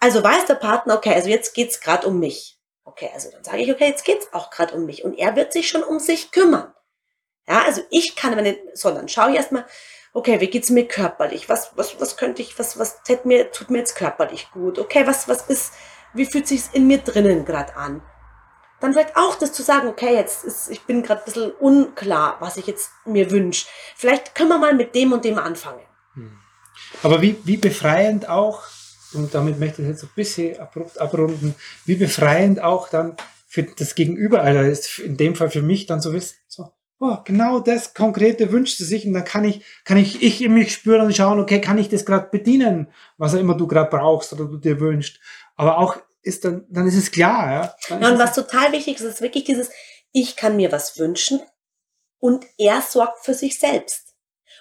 Also 0.00 0.22
weiß 0.22 0.46
der 0.46 0.54
Partner, 0.54 0.96
okay, 0.96 1.14
also 1.14 1.28
jetzt 1.28 1.54
geht's 1.54 1.80
gerade 1.80 2.06
um 2.06 2.18
mich. 2.18 2.58
Okay, 2.84 3.10
also 3.12 3.30
dann 3.30 3.44
sage 3.44 3.58
ich, 3.58 3.70
okay, 3.70 3.88
jetzt 3.88 4.04
geht's 4.04 4.32
auch 4.32 4.50
gerade 4.50 4.74
um 4.74 4.86
mich 4.86 5.04
und 5.04 5.18
er 5.18 5.36
wird 5.36 5.52
sich 5.52 5.68
schon 5.68 5.82
um 5.82 5.98
sich 5.98 6.30
kümmern. 6.30 6.72
Ja, 7.46 7.62
also 7.62 7.82
ich 7.90 8.16
kann, 8.16 8.36
wenn 8.36 8.46
ich, 8.46 8.58
so, 8.72 8.90
dann 8.90 9.08
schaue 9.08 9.30
ich 9.30 9.36
erstmal, 9.36 9.66
okay, 10.14 10.40
wie 10.40 10.46
geht's 10.46 10.70
mir 10.70 10.88
körperlich? 10.88 11.48
Was, 11.48 11.72
was, 11.76 12.00
was 12.00 12.16
könnte 12.16 12.40
ich, 12.40 12.58
was, 12.58 12.78
was 12.78 13.02
tut 13.02 13.26
mir, 13.26 13.50
tut 13.50 13.68
mir 13.70 13.78
jetzt 13.78 13.96
körperlich 13.96 14.50
gut? 14.52 14.78
Okay, 14.78 15.06
was, 15.06 15.28
was 15.28 15.42
ist, 15.48 15.74
wie 16.14 16.24
fühlt 16.24 16.48
sich's 16.48 16.70
in 16.72 16.86
mir 16.86 16.98
drinnen 16.98 17.44
gerade 17.44 17.76
an? 17.76 18.00
Dann 18.80 18.92
vielleicht 18.92 19.16
auch 19.16 19.34
das 19.34 19.52
zu 19.52 19.62
sagen, 19.62 19.88
okay, 19.88 20.14
jetzt 20.14 20.44
ist, 20.44 20.70
ich 20.70 20.82
bin 20.82 21.02
gerade 21.02 21.20
ein 21.20 21.24
bisschen 21.24 21.52
unklar, 21.52 22.36
was 22.40 22.56
ich 22.56 22.66
jetzt 22.66 22.90
mir 23.04 23.30
wünsche. 23.30 23.66
Vielleicht 23.96 24.34
können 24.34 24.50
wir 24.50 24.58
mal 24.58 24.74
mit 24.74 24.94
dem 24.94 25.12
und 25.12 25.24
dem 25.24 25.38
anfangen. 25.38 25.82
Hm. 26.14 26.38
Aber 27.02 27.20
wie, 27.20 27.36
wie 27.44 27.56
befreiend 27.56 28.28
auch, 28.28 28.62
und 29.14 29.34
damit 29.34 29.58
möchte 29.58 29.82
ich 29.82 29.88
jetzt 29.88 30.04
ein 30.04 30.10
bisschen 30.14 30.58
abrupt 30.60 31.00
abrunden, 31.00 31.54
wie 31.86 31.96
befreiend 31.96 32.62
auch 32.62 32.88
dann 32.88 33.16
für 33.48 33.64
das 33.64 33.94
Gegenüber, 33.94 34.42
also 34.42 34.60
ist 34.60 34.98
in 34.98 35.16
dem 35.16 35.34
Fall 35.34 35.50
für 35.50 35.62
mich 35.62 35.86
dann 35.86 36.00
so 36.00 36.12
wissen, 36.12 36.36
so, 36.48 36.73
oh, 37.00 37.18
genau 37.24 37.60
das 37.60 37.94
Konkrete 37.94 38.52
wünscht 38.52 38.78
sie 38.78 38.84
sich 38.84 39.06
und 39.06 39.14
dann 39.14 39.24
kann 39.24 39.44
ich, 39.44 39.64
kann 39.84 39.96
ich, 39.96 40.22
ich 40.22 40.42
in 40.42 40.54
mich 40.54 40.72
spüren 40.72 41.02
und 41.02 41.14
schauen, 41.14 41.40
okay, 41.40 41.60
kann 41.60 41.78
ich 41.78 41.88
das 41.88 42.04
gerade 42.04 42.28
bedienen, 42.30 42.92
was 43.18 43.34
auch 43.34 43.38
immer 43.38 43.56
du 43.56 43.66
gerade 43.66 43.90
brauchst 43.90 44.32
oder 44.32 44.46
du 44.46 44.56
dir 44.56 44.80
wünschst. 44.80 45.20
Aber 45.56 45.78
auch 45.78 45.96
ist 46.22 46.44
dann, 46.44 46.64
dann 46.68 46.86
ist 46.86 46.96
es 46.96 47.10
klar, 47.10 47.52
ja. 47.52 47.96
ja 48.00 48.08
und 48.08 48.18
was 48.18 48.34
total 48.34 48.72
wichtig 48.72 48.96
ist, 48.96 49.02
ist 49.02 49.20
wirklich 49.20 49.44
dieses, 49.44 49.70
ich 50.12 50.36
kann 50.36 50.56
mir 50.56 50.72
was 50.72 50.98
wünschen 50.98 51.40
und 52.18 52.46
er 52.56 52.80
sorgt 52.80 53.24
für 53.24 53.34
sich 53.34 53.58
selbst. 53.58 54.14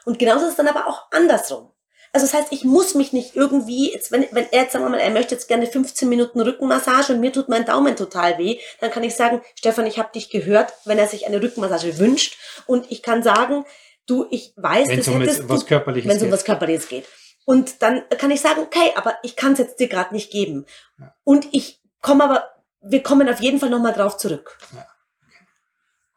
Und 0.06 0.20
genauso 0.20 0.46
ist 0.46 0.52
es 0.52 0.58
dann 0.58 0.68
aber 0.68 0.88
auch 0.88 1.12
andersrum. 1.12 1.73
Also 2.16 2.28
das 2.28 2.36
heißt, 2.36 2.52
ich 2.52 2.64
muss 2.64 2.94
mich 2.94 3.12
nicht 3.12 3.36
irgendwie, 3.36 3.92
jetzt, 3.92 4.12
wenn, 4.12 4.28
wenn 4.32 4.46
er 4.52 4.64
jetzt 4.64 4.74
sagen 4.74 4.86
wir 4.86 4.90
mal, 4.90 5.00
er 5.00 5.10
möchte 5.10 5.34
jetzt 5.34 5.48
gerne 5.48 5.66
15 5.66 6.08
Minuten 6.08 6.40
Rückenmassage 6.40 7.14
und 7.14 7.20
mir 7.20 7.34
tut 7.34 7.50
mein 7.50 7.66
Daumen 7.66 7.96
total 7.96 8.38
weh, 8.38 8.60
dann 8.80 8.92
kann 8.92 9.04
ich 9.04 9.16
sagen, 9.16 9.42
Stefan, 9.56 9.88
ich 9.88 9.98
habe 9.98 10.12
dich 10.14 10.30
gehört, 10.30 10.74
wenn 10.86 11.00
er 11.00 11.08
sich 11.08 11.26
eine 11.26 11.42
Rückenmassage 11.42 11.98
wünscht 11.98 12.38
und 12.68 12.92
ich 12.92 13.02
kann 13.02 13.24
sagen, 13.24 13.66
du, 14.06 14.28
ich 14.30 14.54
weiß, 14.56 14.90
wenn 14.90 14.98
das 14.98 15.08
um 15.08 15.20
hättest 15.22 15.50
was 15.50 15.66
Körperliches 15.66 16.08
wenn 16.08 16.18
es 16.18 16.24
um 16.24 16.32
was 16.32 16.46
Körperliches 16.46 16.88
geht. 16.88 17.06
Und 17.46 17.82
dann 17.82 18.08
kann 18.10 18.30
ich 18.30 18.42
sagen, 18.42 18.62
okay, 18.62 18.92
aber 18.96 19.16
ich 19.24 19.36
kann 19.36 19.54
es 19.54 19.60
jetzt 19.60 19.80
dir 19.80 19.88
gerade 19.88 20.14
nicht 20.14 20.32
geben. 20.32 20.68
Ja. 21.00 21.16
Und 21.24 21.48
ich 21.52 21.82
komme 22.00 22.24
aber, 22.26 22.48
wir 22.82 23.02
kommen 23.02 23.28
auf 23.28 23.42
jeden 23.42 23.60
Fall 23.60 23.72
nochmal 23.72 23.94
drauf 23.94 24.18
zurück. 24.18 24.60
Ja. 24.72 24.86
Okay. 25.26 25.46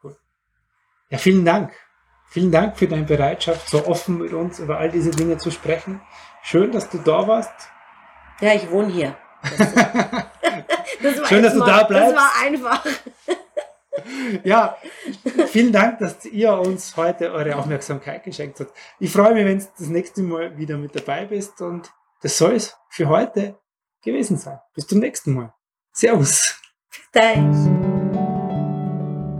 Cool. 0.03 0.17
ja, 1.09 1.17
vielen 1.17 1.43
Dank. 1.43 1.73
Vielen 2.29 2.51
Dank 2.51 2.77
für 2.77 2.87
deine 2.87 3.03
Bereitschaft, 3.03 3.69
so 3.69 3.87
offen 3.87 4.17
mit 4.17 4.33
uns 4.33 4.59
über 4.59 4.77
all 4.77 4.89
diese 4.89 5.11
Dinge 5.11 5.37
zu 5.37 5.49
sprechen. 5.51 6.01
Schön, 6.43 6.71
dass 6.71 6.89
du 6.89 6.97
da 6.97 7.27
warst. 7.27 7.53
Ja, 8.41 8.53
ich 8.53 8.69
wohne 8.69 8.91
hier. 8.91 9.15
Das 11.01 11.29
Schön, 11.29 11.43
dass 11.43 11.53
du 11.53 11.59
da 11.59 11.83
bleibst. 11.83 12.15
Das 12.15 12.15
war 12.15 12.31
einfach. 12.43 12.85
ja, 14.43 14.77
vielen 15.47 15.71
Dank, 15.71 15.99
dass 15.99 16.25
ihr 16.25 16.53
uns 16.53 16.95
heute 16.97 17.31
eure 17.31 17.55
Aufmerksamkeit 17.55 18.23
geschenkt 18.23 18.59
habt. 18.59 18.71
Ich 18.99 19.11
freue 19.11 19.33
mich, 19.33 19.45
wenn 19.45 19.59
du 19.59 19.65
das 19.77 19.87
nächste 19.87 20.21
Mal 20.23 20.57
wieder 20.57 20.77
mit 20.77 20.95
dabei 20.95 21.25
bist 21.25 21.61
und 21.61 21.91
das 22.21 22.37
soll 22.37 22.55
es 22.55 22.75
für 22.89 23.09
heute 23.09 23.59
gewesen 24.03 24.37
sein. 24.37 24.59
Bis 24.73 24.87
zum 24.87 24.99
nächsten 24.99 25.33
Mal. 25.33 25.53
Servus. 25.91 26.59
Thanks. 27.13 27.96